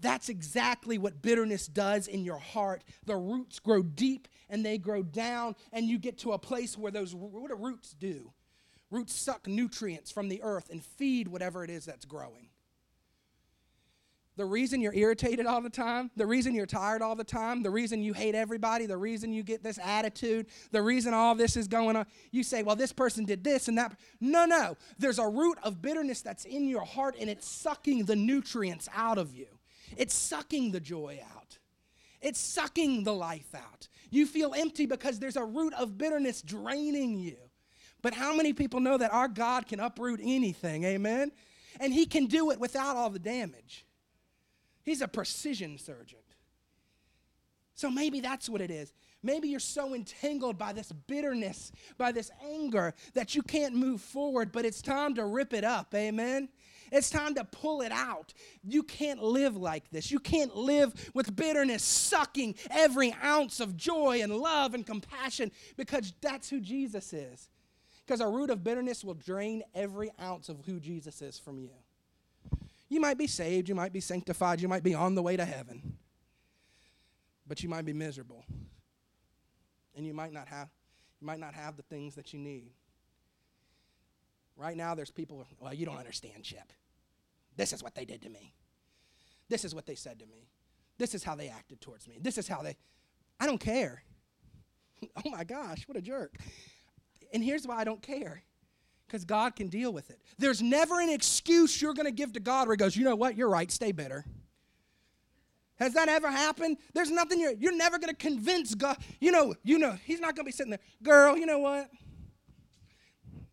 That's 0.00 0.28
exactly 0.28 0.98
what 0.98 1.22
bitterness 1.22 1.66
does 1.66 2.06
in 2.06 2.24
your 2.24 2.38
heart. 2.38 2.84
The 3.06 3.16
roots 3.16 3.58
grow 3.58 3.82
deep 3.82 4.28
and 4.48 4.64
they 4.64 4.78
grow 4.78 5.02
down, 5.02 5.56
and 5.72 5.86
you 5.86 5.98
get 5.98 6.18
to 6.18 6.32
a 6.32 6.38
place 6.38 6.76
where 6.76 6.92
those 6.92 7.14
what 7.14 7.48
do 7.48 7.56
roots 7.56 7.94
do? 7.98 8.32
Roots 8.90 9.14
suck 9.14 9.48
nutrients 9.48 10.12
from 10.12 10.28
the 10.28 10.42
earth 10.42 10.70
and 10.70 10.84
feed 10.84 11.28
whatever 11.28 11.64
it 11.64 11.70
is 11.70 11.84
that's 11.84 12.04
growing. 12.04 12.48
The 14.36 14.44
reason 14.44 14.82
you're 14.82 14.94
irritated 14.94 15.46
all 15.46 15.62
the 15.62 15.70
time, 15.70 16.10
the 16.14 16.26
reason 16.26 16.54
you're 16.54 16.66
tired 16.66 17.00
all 17.00 17.16
the 17.16 17.24
time, 17.24 17.62
the 17.62 17.70
reason 17.70 18.02
you 18.02 18.12
hate 18.12 18.34
everybody, 18.34 18.84
the 18.84 18.96
reason 18.96 19.32
you 19.32 19.42
get 19.42 19.62
this 19.62 19.78
attitude, 19.82 20.46
the 20.72 20.82
reason 20.82 21.14
all 21.14 21.34
this 21.34 21.56
is 21.56 21.66
going 21.66 21.96
on, 21.96 22.04
you 22.32 22.42
say, 22.42 22.62
well, 22.62 22.76
this 22.76 22.92
person 22.92 23.24
did 23.24 23.42
this 23.42 23.66
and 23.68 23.78
that. 23.78 23.98
No, 24.20 24.44
no. 24.44 24.76
There's 24.98 25.18
a 25.18 25.26
root 25.26 25.56
of 25.62 25.80
bitterness 25.80 26.20
that's 26.20 26.44
in 26.44 26.68
your 26.68 26.84
heart 26.84 27.16
and 27.18 27.30
it's 27.30 27.48
sucking 27.48 28.04
the 28.04 28.14
nutrients 28.14 28.90
out 28.94 29.16
of 29.16 29.34
you. 29.34 29.46
It's 29.96 30.14
sucking 30.14 30.72
the 30.72 30.80
joy 30.80 31.20
out. 31.34 31.58
It's 32.20 32.40
sucking 32.40 33.04
the 33.04 33.14
life 33.14 33.54
out. 33.54 33.88
You 34.10 34.26
feel 34.26 34.54
empty 34.56 34.86
because 34.86 35.18
there's 35.18 35.36
a 35.36 35.44
root 35.44 35.74
of 35.74 35.98
bitterness 35.98 36.42
draining 36.42 37.18
you. 37.18 37.36
But 38.02 38.14
how 38.14 38.34
many 38.34 38.52
people 38.52 38.80
know 38.80 38.98
that 38.98 39.12
our 39.12 39.28
God 39.28 39.66
can 39.66 39.80
uproot 39.80 40.20
anything? 40.22 40.84
Amen? 40.84 41.32
And 41.80 41.92
He 41.92 42.06
can 42.06 42.26
do 42.26 42.50
it 42.50 42.60
without 42.60 42.96
all 42.96 43.10
the 43.10 43.18
damage. 43.18 43.84
He's 44.82 45.02
a 45.02 45.08
precision 45.08 45.78
surgeon. 45.78 46.20
So 47.74 47.90
maybe 47.90 48.20
that's 48.20 48.48
what 48.48 48.60
it 48.62 48.70
is. 48.70 48.92
Maybe 49.22 49.48
you're 49.48 49.60
so 49.60 49.94
entangled 49.94 50.56
by 50.56 50.72
this 50.72 50.92
bitterness, 50.92 51.72
by 51.98 52.12
this 52.12 52.30
anger, 52.42 52.94
that 53.14 53.34
you 53.34 53.42
can't 53.42 53.74
move 53.74 54.00
forward, 54.00 54.52
but 54.52 54.64
it's 54.64 54.80
time 54.80 55.14
to 55.16 55.26
rip 55.26 55.52
it 55.52 55.64
up. 55.64 55.94
Amen? 55.94 56.48
It's 56.92 57.10
time 57.10 57.34
to 57.34 57.44
pull 57.44 57.82
it 57.82 57.92
out. 57.92 58.32
You 58.62 58.82
can't 58.82 59.22
live 59.22 59.56
like 59.56 59.90
this. 59.90 60.10
You 60.10 60.18
can't 60.18 60.54
live 60.56 61.10
with 61.14 61.34
bitterness 61.34 61.82
sucking 61.82 62.56
every 62.70 63.14
ounce 63.22 63.60
of 63.60 63.76
joy 63.76 64.20
and 64.22 64.32
love 64.32 64.74
and 64.74 64.86
compassion 64.86 65.50
because 65.76 66.12
that's 66.20 66.48
who 66.48 66.60
Jesus 66.60 67.12
is. 67.12 67.48
Because 68.06 68.20
a 68.20 68.28
root 68.28 68.50
of 68.50 68.62
bitterness 68.62 69.02
will 69.02 69.14
drain 69.14 69.62
every 69.74 70.10
ounce 70.20 70.48
of 70.48 70.64
who 70.64 70.78
Jesus 70.78 71.22
is 71.22 71.38
from 71.38 71.58
you. 71.58 71.70
You 72.88 73.00
might 73.00 73.18
be 73.18 73.26
saved, 73.26 73.68
you 73.68 73.74
might 73.74 73.92
be 73.92 74.00
sanctified, 74.00 74.60
you 74.60 74.68
might 74.68 74.84
be 74.84 74.94
on 74.94 75.16
the 75.16 75.22
way 75.22 75.36
to 75.36 75.44
heaven, 75.44 75.96
but 77.46 77.62
you 77.64 77.68
might 77.68 77.84
be 77.84 77.92
miserable. 77.92 78.44
And 79.96 80.06
you 80.06 80.14
might 80.14 80.32
not 80.32 80.46
have 80.48 80.68
you 81.20 81.26
might 81.26 81.40
not 81.40 81.54
have 81.54 81.76
the 81.76 81.82
things 81.82 82.14
that 82.16 82.32
you 82.32 82.38
need. 82.38 82.70
Right 84.56 84.76
now 84.76 84.94
there's 84.94 85.10
people, 85.10 85.46
well, 85.60 85.74
you 85.74 85.84
don't 85.86 85.98
understand, 85.98 86.42
Chip. 86.42 86.72
This 87.56 87.72
is 87.72 87.82
what 87.82 87.94
they 87.94 88.04
did 88.04 88.22
to 88.22 88.28
me. 88.28 88.54
This 89.48 89.64
is 89.64 89.74
what 89.74 89.86
they 89.86 89.94
said 89.94 90.18
to 90.20 90.26
me. 90.26 90.48
This 90.98 91.14
is 91.14 91.22
how 91.22 91.34
they 91.34 91.48
acted 91.48 91.80
towards 91.80 92.08
me. 92.08 92.18
This 92.20 92.38
is 92.38 92.48
how 92.48 92.62
they 92.62 92.76
I 93.38 93.46
don't 93.46 93.60
care. 93.60 94.02
oh 95.24 95.30
my 95.30 95.44
gosh, 95.44 95.86
what 95.86 95.96
a 95.96 96.00
jerk. 96.00 96.36
And 97.32 97.42
here's 97.44 97.66
why 97.66 97.76
I 97.76 97.84
don't 97.84 98.00
care 98.00 98.42
because 99.06 99.24
God 99.24 99.54
can 99.54 99.68
deal 99.68 99.92
with 99.92 100.10
it. 100.10 100.20
There's 100.38 100.62
never 100.62 101.00
an 101.00 101.10
excuse 101.10 101.80
you're 101.80 101.94
going 101.94 102.06
to 102.06 102.12
give 102.12 102.32
to 102.32 102.40
God 102.40 102.66
where 102.66 102.74
He 102.74 102.78
goes, 102.78 102.96
you 102.96 103.04
know 103.04 103.14
what, 103.14 103.36
you're 103.36 103.48
right, 103.48 103.70
stay 103.70 103.92
bitter. 103.92 104.24
Has 105.76 105.92
that 105.92 106.08
ever 106.08 106.30
happened? 106.30 106.78
There's 106.94 107.10
nothing 107.10 107.38
you're, 107.38 107.52
you're 107.52 107.76
never 107.76 107.98
going 107.98 108.08
to 108.08 108.16
convince 108.16 108.74
God. 108.74 108.96
You 109.20 109.30
know, 109.30 109.54
you 109.62 109.78
know, 109.78 109.96
He's 110.04 110.20
not 110.20 110.34
going 110.34 110.44
to 110.44 110.48
be 110.48 110.52
sitting 110.52 110.70
there, 110.70 110.80
girl, 111.02 111.36
you 111.36 111.46
know 111.46 111.58
what? 111.58 111.90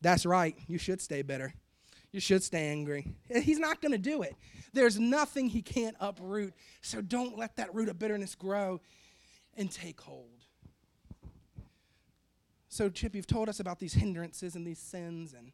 That's 0.04 0.26
right, 0.26 0.56
you 0.68 0.78
should 0.78 1.02
stay 1.02 1.22
bitter. 1.22 1.54
You 2.12 2.20
should 2.20 2.44
stay 2.44 2.68
angry. 2.68 3.08
He's 3.42 3.58
not 3.58 3.82
going 3.82 3.94
to 3.94 3.98
do 3.98 4.22
it. 4.22 4.36
There's 4.74 5.00
nothing 5.00 5.48
He 5.48 5.64
can't 5.64 5.96
uproot. 6.00 6.54
So 6.82 7.02
don't 7.02 7.38
let 7.38 7.56
that 7.56 7.74
root 7.74 7.90
of 7.90 7.98
bitterness 7.98 8.36
grow 8.36 8.82
and 9.58 9.72
take 9.72 10.00
hold. 10.00 10.28
So, 12.68 12.90
Chip, 12.90 13.16
you've 13.16 13.28
told 13.28 13.50
us 13.50 13.60
about 13.60 13.80
these 13.80 13.94
hindrances 13.94 14.56
and 14.56 14.66
these 14.66 14.80
sins, 14.80 15.34
and 15.38 15.52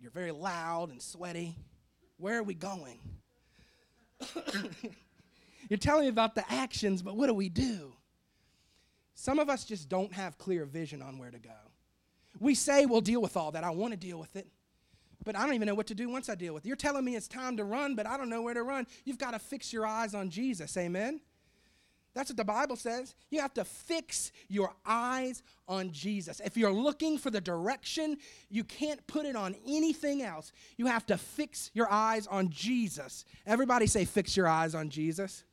you're 0.00 0.12
very 0.12 0.30
loud 0.30 0.90
and 0.90 1.02
sweaty. 1.02 1.56
Where 2.18 2.38
are 2.38 2.42
we 2.42 2.54
going? 2.54 2.98
You're 5.68 5.78
telling 5.78 6.02
me 6.02 6.08
about 6.08 6.34
the 6.34 6.44
actions, 6.52 7.02
but 7.02 7.16
what 7.16 7.26
do 7.26 7.34
we 7.34 7.48
do? 7.48 7.92
Some 9.14 9.38
of 9.38 9.48
us 9.48 9.64
just 9.64 9.88
don't 9.88 10.12
have 10.12 10.36
clear 10.38 10.64
vision 10.66 11.02
on 11.02 11.18
where 11.18 11.30
to 11.30 11.38
go. 11.38 11.69
We 12.40 12.54
say 12.54 12.86
we'll 12.86 13.02
deal 13.02 13.22
with 13.22 13.36
all 13.36 13.52
that. 13.52 13.62
I 13.62 13.70
want 13.70 13.92
to 13.92 13.98
deal 13.98 14.18
with 14.18 14.34
it, 14.34 14.48
but 15.24 15.36
I 15.36 15.44
don't 15.44 15.54
even 15.54 15.66
know 15.66 15.74
what 15.74 15.86
to 15.88 15.94
do 15.94 16.08
once 16.08 16.28
I 16.28 16.34
deal 16.34 16.54
with 16.54 16.64
it. 16.64 16.68
You're 16.68 16.76
telling 16.76 17.04
me 17.04 17.14
it's 17.14 17.28
time 17.28 17.56
to 17.58 17.64
run, 17.64 17.94
but 17.94 18.06
I 18.06 18.16
don't 18.16 18.30
know 18.30 18.42
where 18.42 18.54
to 18.54 18.62
run. 18.62 18.86
You've 19.04 19.18
got 19.18 19.32
to 19.32 19.38
fix 19.38 19.72
your 19.72 19.86
eyes 19.86 20.14
on 20.14 20.30
Jesus. 20.30 20.76
Amen? 20.76 21.20
That's 22.14 22.30
what 22.30 22.36
the 22.36 22.44
Bible 22.44 22.74
says. 22.74 23.14
You 23.30 23.40
have 23.40 23.54
to 23.54 23.64
fix 23.64 24.32
your 24.48 24.72
eyes 24.84 25.42
on 25.68 25.92
Jesus. 25.92 26.40
If 26.40 26.56
you're 26.56 26.72
looking 26.72 27.18
for 27.18 27.30
the 27.30 27.40
direction, 27.40 28.16
you 28.48 28.64
can't 28.64 29.06
put 29.06 29.26
it 29.26 29.36
on 29.36 29.54
anything 29.66 30.22
else. 30.22 30.50
You 30.76 30.86
have 30.86 31.06
to 31.06 31.16
fix 31.16 31.70
your 31.72 31.90
eyes 31.90 32.26
on 32.26 32.48
Jesus. 32.48 33.24
Everybody 33.46 33.86
say, 33.86 34.04
fix 34.04 34.36
your 34.36 34.48
eyes 34.48 34.74
on 34.74 34.88
Jesus. 34.88 35.44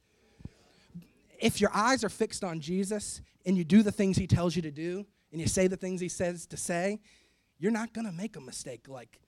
If 1.39 1.62
your 1.62 1.69
eyes 1.73 2.04
are 2.04 2.10
fixed 2.10 2.43
on 2.43 2.60
Jesus 2.60 3.21
and 3.45 3.56
you 3.56 3.63
do 3.63 3.84
the 3.84 3.91
things 3.91 4.17
he 4.17 4.26
tells 4.26 4.56
you 4.56 4.63
to 4.63 4.71
do 4.71 5.06
and 5.31 5.41
you 5.41 5.47
say 5.47 5.67
the 5.67 5.77
things 5.77 6.01
he 6.01 6.09
says 6.09 6.45
to 6.47 6.57
say, 6.57 6.99
you're 7.59 7.71
not 7.71 7.93
going 7.93 8.05
to 8.05 8.13
make 8.13 8.35
a 8.35 8.41
mistake 8.41 8.87
like 8.87 9.19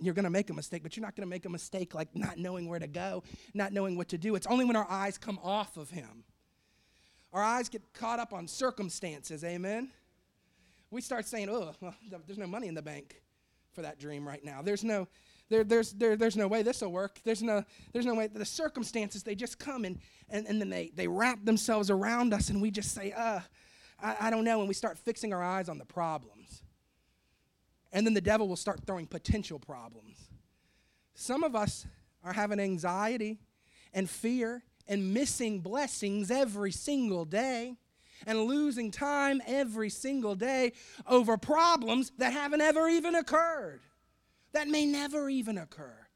you're 0.00 0.14
going 0.14 0.24
to 0.24 0.30
make 0.30 0.48
a 0.48 0.54
mistake, 0.54 0.84
but 0.84 0.96
you're 0.96 1.04
not 1.04 1.16
going 1.16 1.26
to 1.26 1.30
make 1.30 1.44
a 1.44 1.50
mistake 1.50 1.92
like 1.92 2.14
not 2.14 2.38
knowing 2.38 2.68
where 2.68 2.78
to 2.78 2.86
go, 2.86 3.24
not 3.54 3.72
knowing 3.72 3.96
what 3.96 4.08
to 4.08 4.16
do. 4.16 4.36
It's 4.36 4.46
only 4.46 4.64
when 4.64 4.76
our 4.76 4.86
eyes 4.88 5.18
come 5.18 5.38
off 5.42 5.76
of 5.76 5.90
him 5.90 6.24
our 7.32 7.42
eyes 7.42 7.68
get 7.68 7.82
caught 7.92 8.18
up 8.18 8.32
on 8.32 8.46
circumstances, 8.48 9.44
amen? 9.44 9.90
We 10.90 11.00
start 11.00 11.26
saying, 11.26 11.48
oh, 11.50 11.72
well, 11.80 11.94
there's 12.26 12.38
no 12.38 12.46
money 12.46 12.68
in 12.68 12.74
the 12.74 12.82
bank 12.82 13.20
for 13.72 13.82
that 13.82 13.98
dream 13.98 14.26
right 14.26 14.42
now. 14.42 14.62
There's 14.62 14.82
no, 14.82 15.06
there, 15.50 15.62
there's, 15.62 15.92
there, 15.92 16.16
there's 16.16 16.36
no 16.36 16.48
way 16.48 16.62
this 16.62 16.80
will 16.80 16.92
work. 16.92 17.20
There's 17.24 17.42
no, 17.42 17.62
there's 17.92 18.06
no 18.06 18.14
way. 18.14 18.28
The 18.28 18.44
circumstances, 18.44 19.22
they 19.22 19.34
just 19.34 19.58
come 19.58 19.84
and, 19.84 19.98
and, 20.30 20.46
and 20.46 20.60
then 20.60 20.70
they, 20.70 20.90
they 20.94 21.06
wrap 21.06 21.44
themselves 21.44 21.90
around 21.90 22.32
us 22.32 22.48
and 22.48 22.62
we 22.62 22.70
just 22.70 22.94
say, 22.94 23.12
uh, 23.12 23.40
I, 24.02 24.16
I 24.20 24.30
don't 24.30 24.44
know. 24.44 24.60
And 24.60 24.68
we 24.68 24.74
start 24.74 24.98
fixing 24.98 25.32
our 25.32 25.42
eyes 25.42 25.68
on 25.68 25.78
the 25.78 25.84
problems. 25.84 26.62
And 27.92 28.06
then 28.06 28.14
the 28.14 28.20
devil 28.20 28.48
will 28.48 28.56
start 28.56 28.80
throwing 28.86 29.06
potential 29.06 29.58
problems. 29.58 30.28
Some 31.14 31.42
of 31.42 31.56
us 31.56 31.86
are 32.22 32.32
having 32.32 32.60
anxiety 32.60 33.38
and 33.92 34.08
fear 34.08 34.62
and 34.86 35.12
missing 35.14 35.60
blessings 35.60 36.30
every 36.30 36.72
single 36.72 37.24
day 37.24 37.76
and 38.26 38.42
losing 38.42 38.90
time 38.90 39.40
every 39.46 39.90
single 39.90 40.34
day 40.34 40.72
over 41.06 41.36
problems 41.36 42.12
that 42.18 42.32
haven't 42.32 42.60
ever 42.60 42.88
even 42.88 43.14
occurred, 43.14 43.80
that 44.52 44.68
may 44.68 44.84
never 44.84 45.28
even 45.28 45.58
occur. 45.58 46.07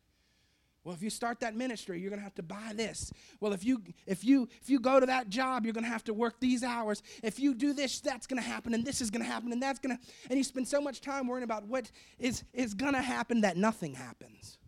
Well, 0.85 0.95
if 0.95 1.03
you 1.03 1.11
start 1.11 1.41
that 1.41 1.55
ministry, 1.55 2.01
you're 2.01 2.11
going 2.11 2.19
to 2.19 2.25
have 2.25 2.35
to 2.35 2.43
buy 2.43 2.73
this. 2.75 3.13
Well, 3.39 3.53
if 3.53 3.65
you 3.65 3.83
if 4.07 4.25
you 4.25 4.49
if 4.61 4.69
you 4.69 4.81
go 4.81 4.99
to 4.99 5.07
that 5.07 5.29
job, 5.29 5.65
you're 5.65 5.75
going 5.75 5.85
to 5.85 5.91
have 5.91 6.05
to 6.05 6.15
work 6.15 6.41
these 6.41 6.65
hours. 6.65 7.03
If 7.23 7.39
you 7.39 7.55
do 7.55 7.73
this, 7.73 8.01
that's 8.01 8.27
going 8.27 8.43
to 8.43 8.49
happen 8.49 8.75
and 8.75 8.85
this 8.85 9.01
is 9.01 9.11
going 9.11 9.25
to 9.25 9.31
happen 9.31 9.53
and 9.53 9.63
that's 9.63 9.79
going 9.79 9.97
to 9.97 10.03
and 10.29 10.37
you 10.37 10.43
spend 10.45 10.67
so 10.67 10.81
much 10.81 11.01
time 11.01 11.29
worrying 11.29 11.45
about 11.45 11.67
what 11.67 11.91
is 12.19 12.43
is 12.53 12.75
going 12.75 12.95
to 12.95 13.03
happen 13.03 13.43
that 13.43 13.57
nothing 13.57 13.95
happens 13.95 14.59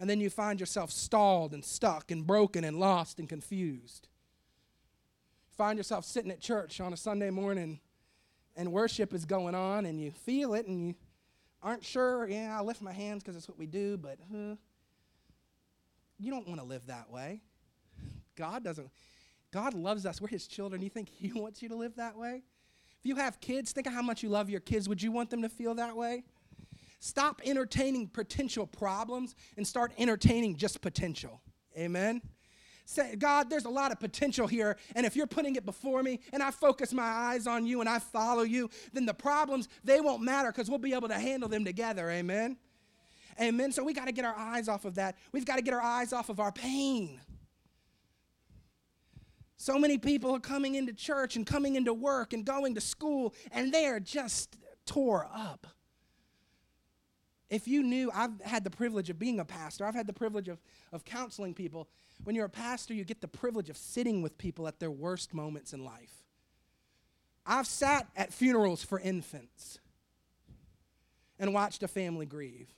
and 0.00 0.08
then 0.08 0.18
you 0.18 0.30
find 0.30 0.58
yourself 0.58 0.90
stalled 0.90 1.52
and 1.52 1.62
stuck 1.62 2.10
and 2.10 2.26
broken 2.26 2.64
and 2.64 2.80
lost 2.80 3.18
and 3.18 3.28
confused. 3.28 4.08
Find 5.56 5.76
yourself 5.76 6.06
sitting 6.06 6.30
at 6.30 6.40
church 6.40 6.80
on 6.80 6.94
a 6.94 6.96
Sunday 6.96 7.28
morning 7.28 7.80
and 8.56 8.72
worship 8.72 9.12
is 9.12 9.26
going 9.26 9.54
on 9.54 9.84
and 9.84 10.00
you 10.00 10.10
feel 10.10 10.54
it 10.54 10.66
and 10.66 10.88
you 10.88 10.94
aren't 11.62 11.84
sure, 11.84 12.26
yeah, 12.26 12.58
I 12.58 12.62
lift 12.62 12.80
my 12.80 12.94
hands 12.94 13.22
because 13.22 13.36
it's 13.36 13.46
what 13.46 13.58
we 13.58 13.66
do, 13.66 13.98
but 13.98 14.18
huh, 14.32 14.56
you 16.20 16.30
don't 16.30 16.46
want 16.46 16.60
to 16.60 16.66
live 16.66 16.86
that 16.86 17.10
way. 17.10 17.42
God 18.36 18.62
doesn't. 18.62 18.90
God 19.52 19.74
loves 19.74 20.06
us. 20.06 20.20
We're 20.20 20.28
his 20.28 20.46
children. 20.46 20.82
You 20.82 20.90
think 20.90 21.08
he 21.08 21.32
wants 21.34 21.62
you 21.62 21.68
to 21.70 21.76
live 21.76 21.96
that 21.96 22.16
way? 22.16 22.42
If 23.00 23.06
you 23.06 23.16
have 23.16 23.40
kids, 23.40 23.72
think 23.72 23.86
of 23.86 23.92
how 23.92 24.02
much 24.02 24.22
you 24.22 24.28
love 24.28 24.50
your 24.50 24.60
kids. 24.60 24.88
Would 24.88 25.02
you 25.02 25.10
want 25.10 25.30
them 25.30 25.42
to 25.42 25.48
feel 25.48 25.74
that 25.76 25.96
way? 25.96 26.24
Stop 27.00 27.40
entertaining 27.44 28.08
potential 28.08 28.66
problems 28.66 29.34
and 29.56 29.66
start 29.66 29.92
entertaining 29.96 30.56
just 30.56 30.82
potential. 30.82 31.40
Amen. 31.76 32.20
Say, 32.84 33.16
God, 33.16 33.48
there's 33.48 33.64
a 33.64 33.70
lot 33.70 33.92
of 33.92 34.00
potential 34.00 34.46
here, 34.46 34.76
and 34.96 35.06
if 35.06 35.14
you're 35.14 35.26
putting 35.26 35.54
it 35.54 35.64
before 35.64 36.02
me 36.02 36.18
and 36.32 36.42
I 36.42 36.50
focus 36.50 36.92
my 36.92 37.04
eyes 37.04 37.46
on 37.46 37.64
you 37.64 37.80
and 37.80 37.88
I 37.88 38.00
follow 38.00 38.42
you, 38.42 38.68
then 38.92 39.06
the 39.06 39.14
problems, 39.14 39.68
they 39.84 40.00
won't 40.00 40.22
matter 40.22 40.50
because 40.50 40.68
we'll 40.68 40.80
be 40.80 40.92
able 40.92 41.08
to 41.08 41.18
handle 41.18 41.48
them 41.48 41.64
together. 41.64 42.10
Amen. 42.10 42.58
Amen. 43.40 43.72
So 43.72 43.82
we 43.82 43.92
got 43.94 44.06
to 44.06 44.12
get 44.12 44.24
our 44.24 44.36
eyes 44.36 44.68
off 44.68 44.84
of 44.84 44.96
that. 44.96 45.16
We've 45.32 45.44
got 45.44 45.56
to 45.56 45.62
get 45.62 45.74
our 45.74 45.82
eyes 45.82 46.12
off 46.12 46.28
of 46.28 46.40
our 46.40 46.52
pain. 46.52 47.20
So 49.56 49.78
many 49.78 49.98
people 49.98 50.34
are 50.34 50.40
coming 50.40 50.74
into 50.74 50.92
church 50.92 51.36
and 51.36 51.46
coming 51.46 51.76
into 51.76 51.92
work 51.92 52.32
and 52.32 52.44
going 52.44 52.74
to 52.74 52.80
school, 52.80 53.34
and 53.52 53.72
they 53.72 53.86
are 53.86 54.00
just 54.00 54.56
tore 54.86 55.28
up 55.34 55.66
if 57.50 57.66
you 57.66 57.82
knew, 57.82 58.10
I've 58.14 58.40
had 58.42 58.62
the 58.62 58.70
privilege 58.70 59.10
of 59.10 59.18
being 59.18 59.40
a 59.40 59.44
pastor, 59.44 59.84
I've 59.84 59.94
had 59.94 60.06
the 60.06 60.12
privilege 60.12 60.48
of, 60.48 60.60
of 60.92 61.04
counseling 61.04 61.52
people. 61.52 61.88
When 62.22 62.36
you're 62.36 62.46
a 62.46 62.50
pastor, 62.50 62.94
you 62.94 63.04
get 63.04 63.20
the 63.20 63.28
privilege 63.28 63.68
of 63.68 63.76
sitting 63.76 64.22
with 64.22 64.38
people 64.38 64.68
at 64.68 64.78
their 64.78 64.90
worst 64.90 65.34
moments 65.34 65.72
in 65.72 65.84
life. 65.84 66.22
I've 67.44 67.66
sat 67.66 68.06
at 68.16 68.32
funerals 68.32 68.84
for 68.84 69.00
infants 69.00 69.80
and 71.38 71.52
watched 71.52 71.82
a 71.82 71.88
family 71.88 72.26
grieve. 72.26 72.72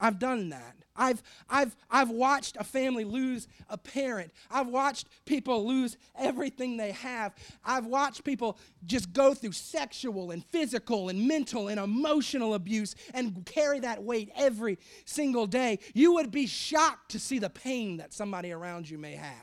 I've 0.00 0.18
done 0.18 0.50
that. 0.50 0.76
I've, 0.96 1.22
I've, 1.48 1.74
I've 1.90 2.10
watched 2.10 2.56
a 2.58 2.64
family 2.64 3.04
lose 3.04 3.48
a 3.68 3.76
parent. 3.76 4.32
I've 4.50 4.68
watched 4.68 5.08
people 5.24 5.66
lose 5.66 5.96
everything 6.16 6.76
they 6.76 6.92
have. 6.92 7.34
I've 7.64 7.86
watched 7.86 8.24
people 8.24 8.58
just 8.84 9.12
go 9.12 9.34
through 9.34 9.52
sexual 9.52 10.30
and 10.30 10.44
physical 10.44 11.08
and 11.08 11.26
mental 11.26 11.68
and 11.68 11.80
emotional 11.80 12.54
abuse 12.54 12.94
and 13.12 13.44
carry 13.46 13.80
that 13.80 14.02
weight 14.02 14.30
every 14.36 14.78
single 15.04 15.46
day. 15.46 15.80
You 15.94 16.14
would 16.14 16.30
be 16.30 16.46
shocked 16.46 17.10
to 17.12 17.18
see 17.18 17.38
the 17.38 17.50
pain 17.50 17.96
that 17.96 18.12
somebody 18.12 18.52
around 18.52 18.88
you 18.88 18.98
may 18.98 19.14
have. 19.14 19.34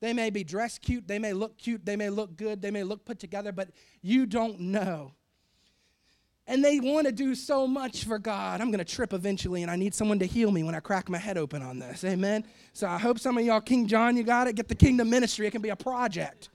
They 0.00 0.14
may 0.14 0.30
be 0.30 0.44
dressed 0.44 0.80
cute, 0.80 1.06
they 1.06 1.18
may 1.18 1.34
look 1.34 1.58
cute, 1.58 1.84
they 1.84 1.96
may 1.96 2.08
look 2.08 2.36
good, 2.36 2.62
they 2.62 2.70
may 2.70 2.84
look 2.84 3.04
put 3.04 3.18
together, 3.18 3.52
but 3.52 3.68
you 4.00 4.24
don't 4.24 4.58
know 4.60 5.12
and 6.46 6.64
they 6.64 6.80
want 6.80 7.06
to 7.06 7.12
do 7.12 7.34
so 7.34 7.66
much 7.66 8.04
for 8.04 8.18
God. 8.18 8.60
I'm 8.60 8.70
going 8.70 8.84
to 8.84 8.84
trip 8.84 9.12
eventually, 9.12 9.62
and 9.62 9.70
I 9.70 9.76
need 9.76 9.94
someone 9.94 10.18
to 10.18 10.26
heal 10.26 10.50
me 10.50 10.62
when 10.62 10.74
I 10.74 10.80
crack 10.80 11.08
my 11.08 11.18
head 11.18 11.38
open 11.38 11.62
on 11.62 11.78
this. 11.78 12.04
Amen. 12.04 12.44
So 12.72 12.88
I 12.88 12.98
hope 12.98 13.18
some 13.18 13.38
of 13.38 13.44
y'all, 13.44 13.60
King 13.60 13.86
John, 13.86 14.16
you 14.16 14.22
got 14.22 14.48
it. 14.48 14.56
Get 14.56 14.68
the 14.68 14.74
kingdom 14.74 15.10
ministry. 15.10 15.46
It 15.46 15.52
can 15.52 15.62
be 15.62 15.68
a 15.68 15.76
project. 15.76 16.48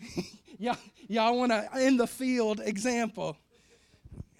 y'all, 0.58 0.76
y'all 1.08 1.36
want 1.38 1.52
to 1.52 1.68
in 1.80 1.96
the 1.96 2.06
field 2.06 2.60
example. 2.62 3.36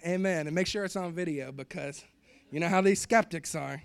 Amen. 0.05 0.47
And 0.47 0.55
make 0.55 0.67
sure 0.67 0.85
it's 0.85 0.95
on 0.95 1.11
video 1.13 1.51
because 1.51 2.03
you 2.51 2.59
know 2.59 2.67
how 2.67 2.81
these 2.81 3.01
skeptics 3.01 3.55
are. 3.55 3.81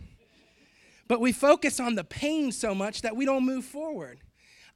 But 1.09 1.21
we 1.21 1.33
focus 1.33 1.81
on 1.81 1.95
the 1.95 2.05
pain 2.05 2.53
so 2.53 2.75
much 2.75 3.03
that 3.03 3.17
we 3.17 3.25
don't 3.25 3.45
move 3.45 3.65
forward. 3.65 4.21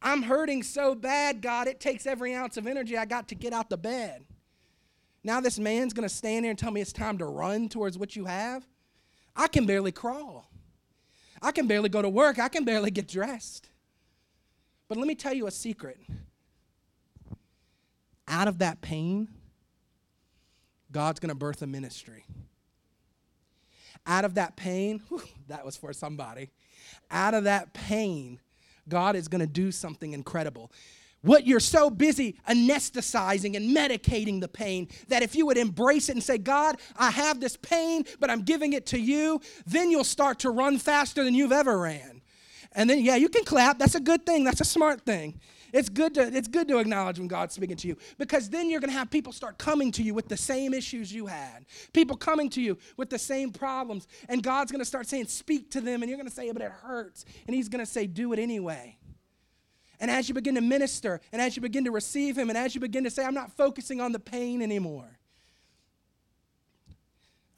I'm 0.01 0.23
hurting 0.23 0.63
so 0.63 0.95
bad, 0.95 1.41
God, 1.43 1.67
it 1.67 1.81
takes 1.81 2.07
every 2.07 2.35
ounce 2.35 2.57
of 2.57 2.67
energy 2.67 2.97
I 2.97 3.05
got 3.05 3.29
to 3.29 3.35
get 3.35 3.53
out 3.53 3.69
the 3.69 3.77
bed. 3.77 4.25
Now 5.25 5.41
this 5.41 5.59
man's 5.59 5.93
going 5.93 6.09
to 6.09 6.15
stand 6.15 6.45
there 6.45 6.51
and 6.51 6.59
tell 6.59 6.71
me 6.71 6.81
it's 6.81 6.93
time 6.93 7.19
to 7.19 7.27
run 7.27 7.69
towards 7.69 7.99
what 7.99 8.17
you 8.17 8.25
have? 8.27 8.67
I 9.35 9.49
can 9.49 9.67
barely 9.67 9.93
crawl. 9.93 10.51
I 11.41 11.53
can 11.53 11.67
barely 11.67 11.89
go 11.89 12.03
to 12.03 12.09
work. 12.09 12.39
I 12.39 12.49
can 12.49 12.65
barely 12.65 12.91
get 12.91 13.07
dressed. 13.07 13.69
But 14.89 14.99
let 14.99 15.07
me 15.07 15.15
tell 15.15 15.35
you 15.35 15.47
a 15.47 15.51
secret. 15.51 15.99
Out 18.27 18.49
of 18.49 18.59
that 18.59 18.81
pain, 18.81 19.29
God's 20.91 21.21
going 21.21 21.29
to 21.29 21.35
birth 21.35 21.63
a 21.63 21.67
ministry. 21.67 22.25
Out 24.07 24.25
of 24.25 24.35
that 24.35 24.57
pain, 24.57 25.01
whew, 25.09 25.23
that 25.49 25.65
was 25.65 25.77
for 25.77 25.93
somebody. 25.93 26.51
Out 27.11 27.35
of 27.35 27.45
that 27.45 27.73
pain, 27.73 28.41
God 28.89 29.17
is 29.17 29.29
going 29.29 29.41
to 29.41 29.47
do 29.47 29.71
something 29.71 30.13
incredible 30.13 30.73
what 31.23 31.47
you're 31.47 31.61
so 31.61 31.91
busy 31.91 32.37
anesthetizing 32.49 33.57
and 33.57 33.77
medicating 33.77 34.41
the 34.41 34.49
pain 34.49 34.89
that 35.09 35.23
if 35.23 35.35
you 35.35 35.47
would 35.47 35.59
embrace 35.59 36.09
it 36.09 36.13
and 36.13 36.23
say, 36.23 36.39
God, 36.39 36.77
I 36.97 37.11
have 37.11 37.41
this 37.41 37.57
pain, 37.57 38.05
but 38.21 38.31
I'm 38.31 38.43
giving 38.43 38.73
it 38.73 38.87
to 38.87 38.99
you, 38.99 39.41
then 39.67 39.91
you'll 39.91 40.05
start 40.05 40.41
to 40.41 40.51
run 40.51 40.79
faster 40.79 41.25
than 41.25 41.35
you've 41.35 41.53
ever 41.53 41.79
ran. 41.79 42.23
And 42.73 42.89
then, 42.89 43.01
yeah, 43.01 43.17
you 43.17 43.29
can 43.29 43.45
clap. 43.45 43.79
That's 43.79 43.95
a 43.95 44.01
good 44.01 44.27
thing. 44.27 44.45
That's 44.45 44.61
a 44.61 44.65
smart 44.65 45.03
thing. 45.03 45.41
It's 45.73 45.89
good 45.89 46.15
to, 46.15 46.23
it's 46.35 46.49
good 46.49 46.69
to 46.69 46.79
acknowledge 46.79 47.19
when 47.19 47.29
God's 47.29 47.55
speaking 47.55 47.77
to 47.77 47.89
you 47.89 47.97
because 48.17 48.49
then 48.49 48.71
you're 48.71 48.81
going 48.81 48.91
to 48.91 48.97
have 48.97 49.11
people 49.11 49.33
start 49.33 49.59
coming 49.59 49.93
to 49.93 50.03
you 50.03 50.15
with 50.15 50.29
the 50.29 50.37
same 50.37 50.73
issues 50.73 51.13
you 51.13 51.27
had. 51.27 51.67
People 51.93 52.17
coming 52.17 52.49
to 52.51 52.63
you 52.63 52.79
with 52.97 53.11
the 53.11 53.19
same 53.19 53.51
problems. 53.51 54.07
And 54.29 54.43
God's 54.43 54.73
going 54.73 54.81
to 54.81 54.87
start 54.87 55.07
saying, 55.07 55.27
Speak 55.27 55.71
to 55.73 55.81
them. 55.81 56.03
And 56.03 56.09
you're 56.09 56.19
going 56.19 56.29
to 56.29 56.35
say, 56.35 56.51
But 56.53 56.63
it 56.63 56.71
hurts. 56.71 57.25
And 57.47 57.55
He's 57.55 57.69
going 57.69 57.85
to 57.85 57.91
say, 57.91 58.07
Do 58.07 58.33
it 58.33 58.39
anyway. 58.39 58.98
And 60.01 60.11
as 60.11 60.29
you 60.29 60.35
begin 60.35 60.55
to 60.55 60.61
minister, 60.61 61.21
and 61.33 61.43
as 61.43 61.57
you 61.57 61.63
begin 61.63 61.85
to 61.85 61.91
receive 61.91 62.39
Him, 62.39 62.49
and 62.49 62.59
as 62.59 62.75
you 62.75 62.81
begin 62.81 63.05
to 63.05 63.11
say, 63.11 63.25
I'm 63.25 63.35
not 63.35 63.53
focusing 63.53 64.01
on 64.01 64.13
the 64.13 64.21
pain 64.21 64.63
anymore, 64.63 65.19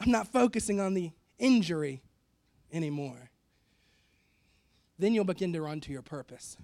I'm 0.00 0.10
not 0.10 0.28
focusing 0.28 0.80
on 0.80 0.94
the 0.94 1.12
injury 1.38 2.02
anymore, 2.72 3.30
then 4.98 5.14
you'll 5.14 5.24
begin 5.24 5.52
to 5.52 5.62
run 5.62 5.80
to 5.80 5.92
your 5.92 6.02
purpose. 6.02 6.56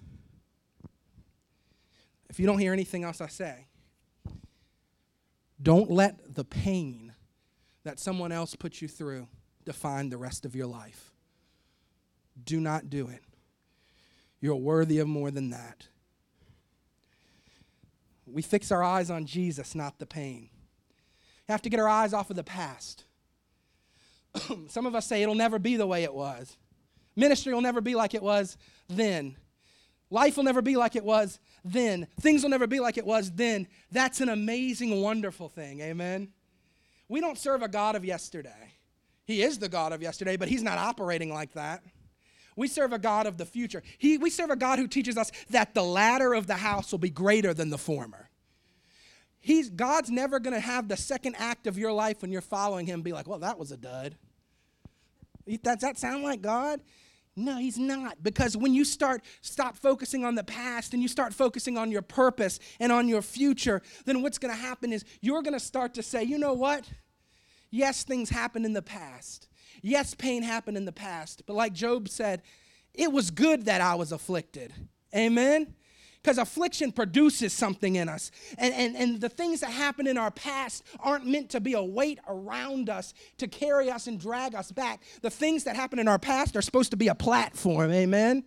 If 2.29 2.39
you 2.39 2.45
don't 2.45 2.59
hear 2.59 2.73
anything 2.73 3.03
else 3.03 3.21
I 3.21 3.27
say, 3.27 3.67
don't 5.61 5.89
let 5.89 6.35
the 6.35 6.43
pain 6.43 7.13
that 7.83 7.99
someone 7.99 8.31
else 8.31 8.55
put 8.55 8.81
you 8.81 8.87
through 8.87 9.27
define 9.65 10.09
the 10.09 10.17
rest 10.17 10.45
of 10.45 10.55
your 10.55 10.67
life. 10.67 11.11
Do 12.43 12.59
not 12.59 12.89
do 12.89 13.07
it. 13.07 13.23
You're 14.39 14.55
worthy 14.55 14.99
of 14.99 15.07
more 15.07 15.31
than 15.31 15.49
that. 15.49 15.87
We 18.25 18.41
fix 18.41 18.71
our 18.71 18.83
eyes 18.83 19.09
on 19.09 19.25
Jesus, 19.25 19.73
not 19.73 19.99
the 19.99 20.05
pain. 20.05 20.49
You 21.47 21.53
have 21.53 21.61
to 21.61 21.69
get 21.69 21.79
our 21.79 21.87
eyes 21.87 22.13
off 22.13 22.29
of 22.29 22.35
the 22.35 22.43
past. 22.43 23.05
Some 24.67 24.85
of 24.85 24.95
us 24.95 25.07
say 25.07 25.23
it'll 25.23 25.35
never 25.35 25.59
be 25.59 25.77
the 25.77 25.87
way 25.87 26.03
it 26.03 26.13
was. 26.13 26.57
Ministry 27.15 27.53
will 27.53 27.61
never 27.61 27.81
be 27.81 27.95
like 27.95 28.13
it 28.13 28.21
was 28.21 28.57
then. 28.87 29.37
Life 30.09 30.37
will 30.37 30.43
never 30.43 30.61
be 30.61 30.77
like 30.77 30.95
it 30.95 31.03
was 31.03 31.39
then. 31.65 32.07
Things 32.19 32.43
will 32.43 32.49
never 32.49 32.67
be 32.67 32.79
like 32.79 32.97
it 32.97 33.05
was 33.05 33.31
then. 33.31 33.67
That's 33.91 34.21
an 34.21 34.29
amazing, 34.29 35.01
wonderful 35.01 35.49
thing. 35.49 35.81
Amen. 35.81 36.29
We 37.09 37.21
don't 37.21 37.37
serve 37.37 37.61
a 37.61 37.67
God 37.67 37.95
of 37.95 38.05
yesterday. 38.05 38.73
He 39.25 39.41
is 39.41 39.59
the 39.59 39.69
God 39.69 39.91
of 39.91 40.01
yesterday, 40.01 40.37
but 40.37 40.47
He's 40.47 40.63
not 40.63 40.77
operating 40.77 41.33
like 41.33 41.53
that. 41.53 41.83
We 42.57 42.67
serve 42.67 42.91
a 42.91 42.99
God 42.99 43.27
of 43.27 43.37
the 43.37 43.45
future. 43.45 43.83
He, 43.97 44.17
we 44.17 44.29
serve 44.29 44.49
a 44.49 44.55
God 44.57 44.79
who 44.79 44.87
teaches 44.87 45.15
us 45.15 45.31
that 45.51 45.73
the 45.73 45.83
latter 45.83 46.33
of 46.33 46.47
the 46.47 46.55
house 46.55 46.91
will 46.91 46.99
be 46.99 47.11
greater 47.11 47.53
than 47.53 47.69
the 47.69 47.77
former. 47.77 48.29
He's, 49.39 49.69
God's 49.69 50.09
never 50.09 50.39
going 50.39 50.55
to 50.55 50.59
have 50.59 50.89
the 50.89 50.97
second 50.97 51.35
act 51.37 51.67
of 51.67 51.77
your 51.77 51.93
life 51.93 52.21
when 52.21 52.31
you're 52.31 52.41
following 52.41 52.87
Him 52.87 53.03
be 53.03 53.13
like, 53.13 53.27
well, 53.27 53.39
that 53.39 53.57
was 53.57 53.71
a 53.71 53.77
dud. 53.77 54.17
Does 55.63 55.77
that 55.77 55.97
sound 55.97 56.23
like 56.23 56.41
God? 56.41 56.81
No, 57.39 57.57
he's 57.57 57.77
not. 57.77 58.23
Because 58.23 58.57
when 58.57 58.73
you 58.73 58.83
start 58.83 59.21
stop 59.41 59.77
focusing 59.77 60.25
on 60.25 60.33
the 60.33 60.43
past 60.43 60.93
and 60.93 61.03
you 61.03 61.07
start 61.07 61.35
focusing 61.35 61.77
on 61.77 61.91
your 61.91 62.01
purpose 62.01 62.59
and 62.79 62.91
on 62.91 63.07
your 63.07 63.21
future, 63.21 63.83
then 64.05 64.23
what's 64.23 64.39
going 64.39 64.53
to 64.53 64.59
happen 64.59 64.91
is 64.91 65.05
you're 65.21 65.43
going 65.43 65.53
to 65.53 65.59
start 65.59 65.93
to 65.93 66.03
say, 66.03 66.23
"You 66.23 66.39
know 66.39 66.53
what? 66.53 66.89
Yes, 67.69 68.03
things 68.03 68.31
happened 68.31 68.65
in 68.65 68.73
the 68.73 68.81
past. 68.81 69.46
Yes, 69.81 70.13
pain 70.13 70.43
happened 70.43 70.77
in 70.77 70.85
the 70.85 70.91
past. 70.91 71.43
But 71.45 71.55
like 71.55 71.73
Job 71.73 72.09
said, 72.09 72.41
it 72.93 73.11
was 73.11 73.31
good 73.31 73.65
that 73.65 73.81
I 73.81 73.95
was 73.95 74.11
afflicted." 74.11 74.73
Amen 75.15 75.73
because 76.27 76.37
affliction 76.37 76.91
produces 76.91 77.53
something 77.53 77.95
in 77.95 78.09
us. 78.09 78.31
And, 78.57 78.73
and, 78.73 78.97
and 78.97 79.21
the 79.21 79.29
things 79.29 79.61
that 79.61 79.69
happen 79.69 80.07
in 80.07 80.17
our 80.17 80.29
past 80.29 80.83
aren't 80.99 81.25
meant 81.25 81.49
to 81.51 81.61
be 81.61 81.71
a 81.71 81.81
weight 81.81 82.19
around 82.27 82.89
us 82.89 83.13
to 83.37 83.47
carry 83.47 83.89
us 83.89 84.07
and 84.07 84.19
drag 84.19 84.53
us 84.53 84.69
back. 84.73 85.03
The 85.21 85.29
things 85.29 85.63
that 85.63 85.77
happen 85.77 85.99
in 85.99 86.07
our 86.09 86.19
past 86.19 86.57
are 86.57 86.61
supposed 86.61 86.91
to 86.91 86.97
be 86.97 87.07
a 87.07 87.15
platform, 87.15 87.91
amen? 87.91 88.43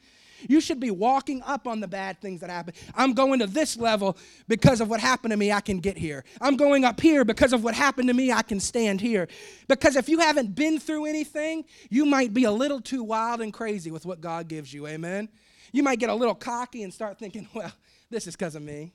You 0.48 0.60
should 0.60 0.80
be 0.80 0.90
walking 0.90 1.42
up 1.42 1.66
on 1.66 1.80
the 1.80 1.88
bad 1.88 2.20
things 2.20 2.40
that 2.40 2.50
happen. 2.50 2.74
I'm 2.94 3.12
going 3.12 3.40
to 3.40 3.46
this 3.46 3.76
level 3.76 4.16
because 4.48 4.80
of 4.80 4.88
what 4.88 5.00
happened 5.00 5.32
to 5.32 5.36
me, 5.36 5.52
I 5.52 5.60
can 5.60 5.80
get 5.80 5.96
here. 5.96 6.24
I'm 6.40 6.56
going 6.56 6.84
up 6.84 7.00
here 7.00 7.24
because 7.24 7.52
of 7.52 7.64
what 7.64 7.74
happened 7.74 8.08
to 8.08 8.14
me, 8.14 8.32
I 8.32 8.42
can 8.42 8.60
stand 8.60 9.00
here. 9.00 9.28
Because 9.68 9.96
if 9.96 10.08
you 10.08 10.20
haven't 10.20 10.54
been 10.54 10.78
through 10.78 11.06
anything, 11.06 11.64
you 11.88 12.04
might 12.04 12.32
be 12.34 12.44
a 12.44 12.52
little 12.52 12.80
too 12.80 13.02
wild 13.02 13.40
and 13.40 13.52
crazy 13.52 13.90
with 13.90 14.06
what 14.06 14.20
God 14.20 14.48
gives 14.48 14.72
you. 14.72 14.86
Amen. 14.86 15.28
You 15.72 15.82
might 15.82 15.98
get 15.98 16.10
a 16.10 16.14
little 16.14 16.34
cocky 16.34 16.82
and 16.82 16.92
start 16.92 17.18
thinking, 17.18 17.48
well, 17.54 17.72
this 18.10 18.26
is 18.26 18.36
because 18.36 18.54
of 18.54 18.62
me. 18.62 18.92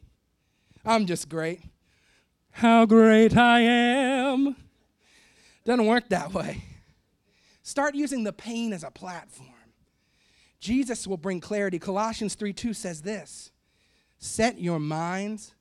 I'm 0.85 1.05
just 1.05 1.29
great. 1.29 1.61
How 2.51 2.85
great 2.85 3.35
I 3.35 3.61
am. 3.61 4.55
Doesn't 5.65 5.87
work 5.87 6.09
that 6.09 6.31
way. 6.31 6.63
Start 7.63 7.95
using 7.95 8.23
the 8.23 8.31
pain 8.31 8.71
as 8.71 8.83
a 8.83 8.91
platform. 8.91 9.54
Jesus 10.65 11.05
will 11.05 11.17
bring 11.17 11.39
clarity. 11.39 11.77
Colossians 11.77 12.35
3 12.35 12.53
2 12.53 12.73
says 12.73 13.01
this 13.01 13.51
Set 14.17 14.59
your 14.59 14.79
minds 14.79 15.53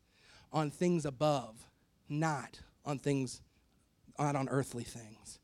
on 0.52 0.70
things 0.70 1.04
above, 1.04 1.68
not 2.08 2.60
on 2.84 2.98
things, 2.98 3.42
not 4.18 4.36
on 4.36 4.48
earthly 4.48 4.84
things. 4.84 5.38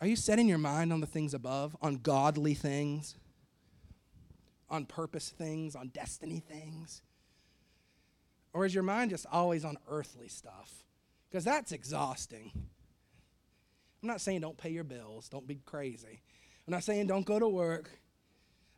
Are 0.00 0.06
you 0.06 0.16
setting 0.16 0.48
your 0.48 0.58
mind 0.58 0.92
on 0.92 1.00
the 1.00 1.06
things 1.06 1.34
above, 1.34 1.76
on 1.82 1.96
godly 1.96 2.54
things? 2.54 3.16
on 4.70 4.86
purpose 4.86 5.28
things, 5.28 5.74
on 5.74 5.88
destiny 5.88 6.40
things? 6.40 7.02
Or 8.52 8.64
is 8.64 8.74
your 8.74 8.84
mind 8.84 9.10
just 9.10 9.26
always 9.30 9.64
on 9.64 9.76
earthly 9.88 10.28
stuff? 10.28 10.84
Because 11.28 11.44
that's 11.44 11.72
exhausting. 11.72 12.50
I'm 12.54 14.08
not 14.08 14.20
saying 14.20 14.40
don't 14.40 14.56
pay 14.56 14.70
your 14.70 14.84
bills, 14.84 15.28
don't 15.28 15.46
be 15.46 15.60
crazy. 15.66 16.22
I'm 16.70 16.74
not 16.74 16.84
saying 16.84 17.08
don't 17.08 17.26
go 17.26 17.40
to 17.40 17.48
work. 17.48 17.90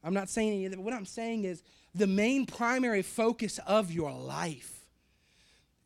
I'm 0.02 0.14
not 0.14 0.30
saying 0.30 0.54
any 0.54 0.64
of 0.64 0.70
that. 0.70 0.80
What 0.80 0.94
I'm 0.94 1.04
saying 1.04 1.44
is 1.44 1.62
the 1.94 2.06
main 2.06 2.46
primary 2.46 3.02
focus 3.02 3.60
of 3.66 3.92
your 3.92 4.10
life, 4.10 4.86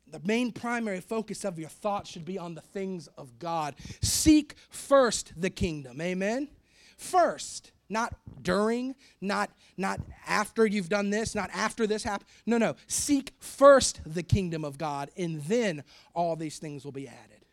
the 0.09 0.21
main 0.23 0.53
primary 0.53 1.01
focus 1.01 1.43
of 1.43 1.59
your 1.59 1.67
thoughts 1.67 2.09
should 2.09 2.23
be 2.23 2.37
on 2.37 2.55
the 2.55 2.61
things 2.61 3.07
of 3.17 3.37
God. 3.39 3.75
Seek 4.01 4.55
first 4.69 5.33
the 5.35 5.49
kingdom. 5.49 5.99
Amen? 5.99 6.47
First 6.95 7.73
not 7.89 8.15
during, 8.41 8.95
not, 9.19 9.49
not 9.75 9.99
after 10.25 10.65
you've 10.65 10.89
done 10.89 11.09
this, 11.09 11.35
not 11.35 11.49
after 11.53 11.85
this 11.85 12.03
happened. 12.03 12.29
No, 12.45 12.57
no. 12.57 12.75
Seek 12.87 13.33
first 13.39 13.99
the 14.05 14.23
kingdom 14.23 14.63
of 14.63 14.77
God, 14.77 15.09
and 15.17 15.41
then 15.43 15.83
all 16.13 16.37
these 16.37 16.57
things 16.57 16.85
will 16.85 16.93
be 16.93 17.07
added. 17.07 17.45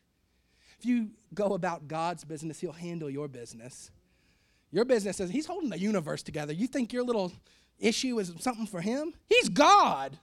If 0.78 0.86
you 0.86 1.10
go 1.34 1.54
about 1.54 1.88
God's 1.88 2.22
business, 2.22 2.60
He'll 2.60 2.72
handle 2.72 3.10
your 3.10 3.26
business. 3.26 3.90
Your 4.74 4.84
business 4.84 5.20
is 5.20 5.30
He's 5.30 5.46
holding 5.46 5.70
the 5.70 5.78
universe 5.78 6.24
together. 6.24 6.52
You 6.52 6.66
think 6.66 6.92
your 6.92 7.04
little 7.04 7.30
issue 7.78 8.18
is 8.18 8.32
something 8.40 8.66
for 8.66 8.80
Him? 8.80 9.14
He's 9.28 9.48
God. 9.48 10.18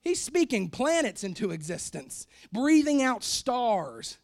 He's 0.00 0.18
speaking 0.18 0.70
planets 0.70 1.24
into 1.24 1.50
existence, 1.50 2.26
breathing 2.50 3.02
out 3.02 3.22
stars. 3.22 4.16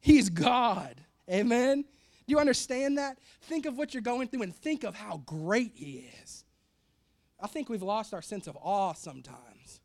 He's 0.00 0.28
God. 0.28 0.96
Amen. 1.30 1.82
Do 1.82 2.32
you 2.32 2.40
understand 2.40 2.98
that? 2.98 3.16
Think 3.42 3.64
of 3.66 3.78
what 3.78 3.94
you're 3.94 4.02
going 4.02 4.26
through 4.26 4.42
and 4.42 4.54
think 4.54 4.82
of 4.82 4.96
how 4.96 5.18
great 5.24 5.72
He 5.76 6.10
is. 6.22 6.44
I 7.40 7.46
think 7.46 7.68
we've 7.68 7.80
lost 7.80 8.12
our 8.12 8.22
sense 8.22 8.48
of 8.48 8.58
awe 8.60 8.94
sometimes. 8.94 9.78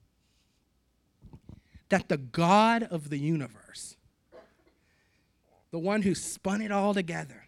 That 1.89 2.09
the 2.09 2.17
God 2.17 2.83
of 2.83 3.11
the 3.11 3.19
universe, 3.19 3.97
the 5.69 5.79
one 5.79 6.01
who 6.01 6.15
spun 6.15 6.63
it 6.63 6.71
all 6.71 6.95
together, 6.95 7.45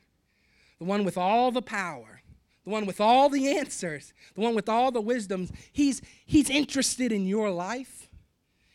the 0.81 0.85
one 0.85 1.03
with 1.03 1.15
all 1.15 1.51
the 1.51 1.61
power, 1.61 2.23
the 2.63 2.71
one 2.71 2.87
with 2.87 2.99
all 2.99 3.29
the 3.29 3.55
answers, 3.55 4.15
the 4.33 4.41
one 4.41 4.55
with 4.55 4.67
all 4.67 4.91
the 4.91 4.99
wisdoms, 4.99 5.51
he's, 5.71 6.01
he's 6.25 6.49
interested 6.49 7.11
in 7.11 7.27
your 7.27 7.51
life 7.51 8.09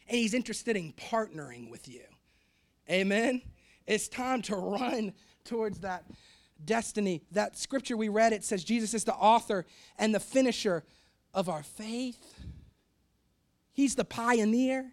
and 0.09 0.17
he's 0.17 0.33
interested 0.33 0.77
in 0.77 0.93
partnering 0.93 1.69
with 1.69 1.89
you. 1.89 2.05
Amen? 2.89 3.43
It's 3.89 4.07
time 4.07 4.41
to 4.43 4.55
run 4.55 5.15
towards 5.45 5.81
that 5.81 6.05
destiny. 6.65 7.23
That 7.33 7.59
scripture 7.59 7.97
we 7.97 8.09
read, 8.09 8.33
it 8.33 8.45
says 8.45 8.63
Jesus 8.63 8.95
is 8.95 9.03
the 9.03 9.15
author 9.15 9.67
and 9.99 10.15
the 10.15 10.21
finisher 10.21 10.85
of 11.35 11.49
our 11.49 11.65
faith. 11.65 12.41
He's 13.73 13.97
the 13.97 14.05
pioneer. 14.05 14.93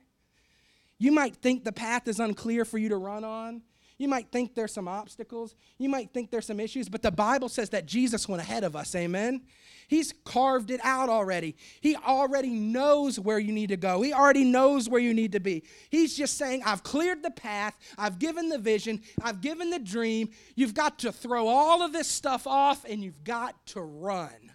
You 0.97 1.11
might 1.11 1.35
think 1.35 1.63
the 1.63 1.71
path 1.71 2.07
is 2.07 2.19
unclear 2.19 2.65
for 2.65 2.79
you 2.79 2.89
to 2.89 2.97
run 2.97 3.23
on. 3.23 3.61
You 4.03 4.09
might 4.09 4.33
think 4.33 4.53
there's 4.53 4.73
some 4.73 4.89
obstacles. 4.89 5.55
You 5.77 5.87
might 5.87 6.11
think 6.11 6.29
there's 6.29 6.47
some 6.47 6.59
issues, 6.59 6.89
but 6.89 7.01
the 7.01 7.09
Bible 7.09 7.47
says 7.47 7.69
that 7.69 7.85
Jesus 7.85 8.27
went 8.27 8.41
ahead 8.41 8.65
of 8.65 8.75
us. 8.75 8.93
Amen. 8.95 9.43
He's 9.87 10.13
carved 10.25 10.71
it 10.71 10.81
out 10.83 11.07
already. 11.07 11.55
He 11.79 11.95
already 11.95 12.49
knows 12.49 13.17
where 13.17 13.39
you 13.39 13.53
need 13.53 13.69
to 13.69 13.77
go. 13.77 14.01
He 14.01 14.11
already 14.11 14.43
knows 14.43 14.89
where 14.89 14.99
you 14.99 15.13
need 15.13 15.31
to 15.31 15.39
be. 15.39 15.63
He's 15.89 16.17
just 16.17 16.37
saying, 16.37 16.63
I've 16.65 16.83
cleared 16.83 17.23
the 17.23 17.31
path. 17.31 17.77
I've 17.97 18.19
given 18.19 18.49
the 18.49 18.57
vision. 18.57 18.99
I've 19.23 19.39
given 19.39 19.69
the 19.69 19.79
dream. 19.79 20.31
You've 20.57 20.73
got 20.73 20.99
to 20.99 21.13
throw 21.13 21.47
all 21.47 21.81
of 21.81 21.93
this 21.93 22.09
stuff 22.09 22.45
off 22.45 22.83
and 22.83 23.01
you've 23.01 23.23
got 23.23 23.65
to 23.67 23.79
run. 23.79 24.51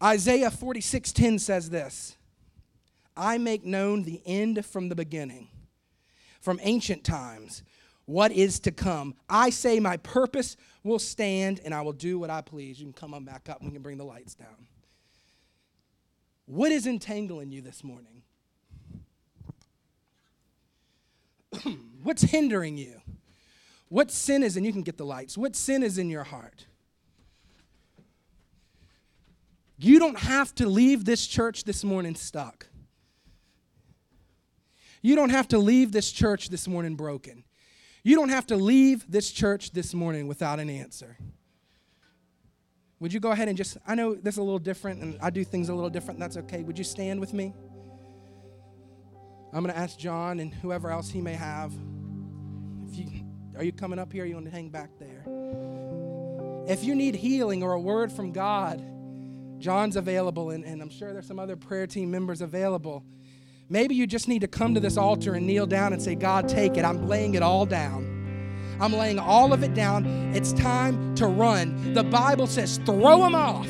Isaiah 0.00 0.50
46:10 0.50 1.40
says 1.40 1.68
this. 1.68 2.16
I 3.16 3.38
make 3.38 3.64
known 3.64 4.04
the 4.04 4.22
end 4.24 4.64
from 4.64 4.88
the 4.88 4.94
beginning 4.94 5.48
from 6.40 6.58
ancient 6.62 7.04
times, 7.04 7.62
what 8.06 8.32
is 8.32 8.58
to 8.60 8.72
come. 8.72 9.14
I 9.28 9.50
say, 9.50 9.78
My 9.78 9.96
purpose 9.98 10.56
will 10.82 10.98
stand, 10.98 11.60
and 11.64 11.72
I 11.72 11.82
will 11.82 11.92
do 11.92 12.18
what 12.18 12.30
I 12.30 12.40
please. 12.40 12.80
You 12.80 12.86
can 12.86 12.92
come 12.92 13.14
on 13.14 13.24
back 13.24 13.48
up, 13.48 13.60
and 13.60 13.68
we 13.68 13.74
can 13.74 13.82
bring 13.82 13.98
the 13.98 14.04
lights 14.04 14.34
down. 14.34 14.66
What 16.46 16.72
is 16.72 16.86
entangling 16.86 17.52
you 17.52 17.62
this 17.62 17.84
morning? 17.84 18.22
What's 22.02 22.22
hindering 22.22 22.76
you? 22.76 23.00
What 23.88 24.10
sin 24.10 24.42
is, 24.42 24.56
and 24.56 24.64
you 24.64 24.72
can 24.72 24.82
get 24.82 24.98
the 24.98 25.04
lights, 25.04 25.36
what 25.36 25.54
sin 25.54 25.82
is 25.82 25.98
in 25.98 26.08
your 26.10 26.24
heart? 26.24 26.66
You 29.78 29.98
don't 29.98 30.18
have 30.18 30.54
to 30.56 30.68
leave 30.68 31.04
this 31.04 31.26
church 31.26 31.64
this 31.64 31.82
morning 31.82 32.14
stuck. 32.14 32.66
You 35.02 35.16
don't 35.16 35.30
have 35.30 35.48
to 35.48 35.58
leave 35.58 35.92
this 35.92 36.10
church 36.10 36.48
this 36.48 36.68
morning 36.68 36.96
broken. 36.96 37.44
You 38.02 38.16
don't 38.16 38.28
have 38.30 38.46
to 38.46 38.56
leave 38.56 39.10
this 39.10 39.30
church 39.30 39.72
this 39.72 39.94
morning 39.94 40.26
without 40.26 40.60
an 40.60 40.70
answer. 40.70 41.18
Would 42.98 43.12
you 43.12 43.20
go 43.20 43.30
ahead 43.30 43.48
and 43.48 43.56
just, 43.56 43.78
I 43.86 43.94
know 43.94 44.14
this 44.14 44.34
is 44.34 44.38
a 44.38 44.42
little 44.42 44.58
different 44.58 45.02
and 45.02 45.18
I 45.22 45.30
do 45.30 45.42
things 45.44 45.70
a 45.70 45.74
little 45.74 45.90
different, 45.90 46.20
that's 46.20 46.36
okay. 46.36 46.62
Would 46.62 46.76
you 46.76 46.84
stand 46.84 47.18
with 47.18 47.32
me? 47.32 47.54
I'm 49.52 49.64
going 49.64 49.74
to 49.74 49.78
ask 49.78 49.98
John 49.98 50.38
and 50.38 50.54
whoever 50.54 50.90
else 50.90 51.10
he 51.10 51.20
may 51.20 51.32
have. 51.32 51.72
If 52.88 52.96
you, 52.98 53.24
are 53.56 53.64
you 53.64 53.72
coming 53.72 53.98
up 53.98 54.12
here? 54.12 54.24
Or 54.24 54.26
you 54.26 54.34
want 54.34 54.46
to 54.46 54.52
hang 54.52 54.68
back 54.68 54.90
there? 54.98 55.24
If 56.68 56.84
you 56.84 56.94
need 56.94 57.16
healing 57.16 57.62
or 57.62 57.72
a 57.72 57.80
word 57.80 58.12
from 58.12 58.32
God, 58.32 58.84
John's 59.58 59.96
available, 59.96 60.50
and, 60.50 60.64
and 60.64 60.80
I'm 60.80 60.90
sure 60.90 61.12
there's 61.12 61.26
some 61.26 61.38
other 61.38 61.56
prayer 61.56 61.86
team 61.86 62.10
members 62.10 62.42
available. 62.42 63.04
Maybe 63.72 63.94
you 63.94 64.08
just 64.08 64.26
need 64.26 64.40
to 64.40 64.48
come 64.48 64.74
to 64.74 64.80
this 64.80 64.96
altar 64.96 65.34
and 65.34 65.46
kneel 65.46 65.64
down 65.64 65.92
and 65.92 66.02
say, 66.02 66.16
God, 66.16 66.48
take 66.48 66.76
it. 66.76 66.84
I'm 66.84 67.06
laying 67.06 67.34
it 67.34 67.42
all 67.44 67.64
down. 67.64 68.76
I'm 68.80 68.92
laying 68.92 69.20
all 69.20 69.52
of 69.52 69.62
it 69.62 69.74
down. 69.74 70.06
It's 70.34 70.52
time 70.54 71.14
to 71.14 71.28
run. 71.28 71.94
The 71.94 72.02
Bible 72.02 72.48
says, 72.48 72.80
throw 72.84 73.18
them 73.18 73.36
off. 73.36 73.68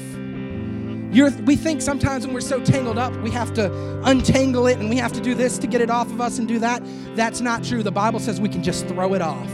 You're, 1.14 1.30
we 1.42 1.54
think 1.54 1.82
sometimes 1.82 2.24
when 2.24 2.32
we're 2.32 2.40
so 2.40 2.64
tangled 2.64 2.96
up, 2.96 3.14
we 3.16 3.30
have 3.32 3.52
to 3.54 4.00
untangle 4.04 4.68
it 4.68 4.78
and 4.78 4.88
we 4.88 4.96
have 4.96 5.12
to 5.12 5.20
do 5.20 5.34
this 5.34 5.58
to 5.58 5.66
get 5.66 5.82
it 5.82 5.90
off 5.90 6.06
of 6.06 6.18
us 6.18 6.38
and 6.38 6.48
do 6.48 6.58
that. 6.60 6.82
That's 7.14 7.42
not 7.42 7.62
true. 7.62 7.82
The 7.82 7.92
Bible 7.92 8.20
says 8.20 8.40
we 8.40 8.48
can 8.48 8.62
just 8.62 8.88
throw 8.88 9.12
it 9.12 9.20
off. 9.20 9.50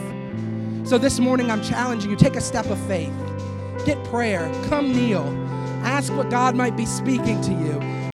So 0.86 0.97
this 0.97 1.18
morning, 1.18 1.51
I'm 1.51 1.62
challenging 1.64 2.09
you 2.09 2.16
take 2.16 2.36
a 2.36 2.40
step 2.40 2.66
of 2.66 2.78
faith, 2.86 3.12
get 3.84 4.03
prayer, 4.05 4.49
come 4.68 4.92
kneel, 4.92 5.24
ask 5.82 6.12
what 6.12 6.30
God 6.30 6.55
might 6.55 6.76
be 6.76 6.86
speaking 6.86 7.40
to 7.40 7.51
you. 7.51 8.06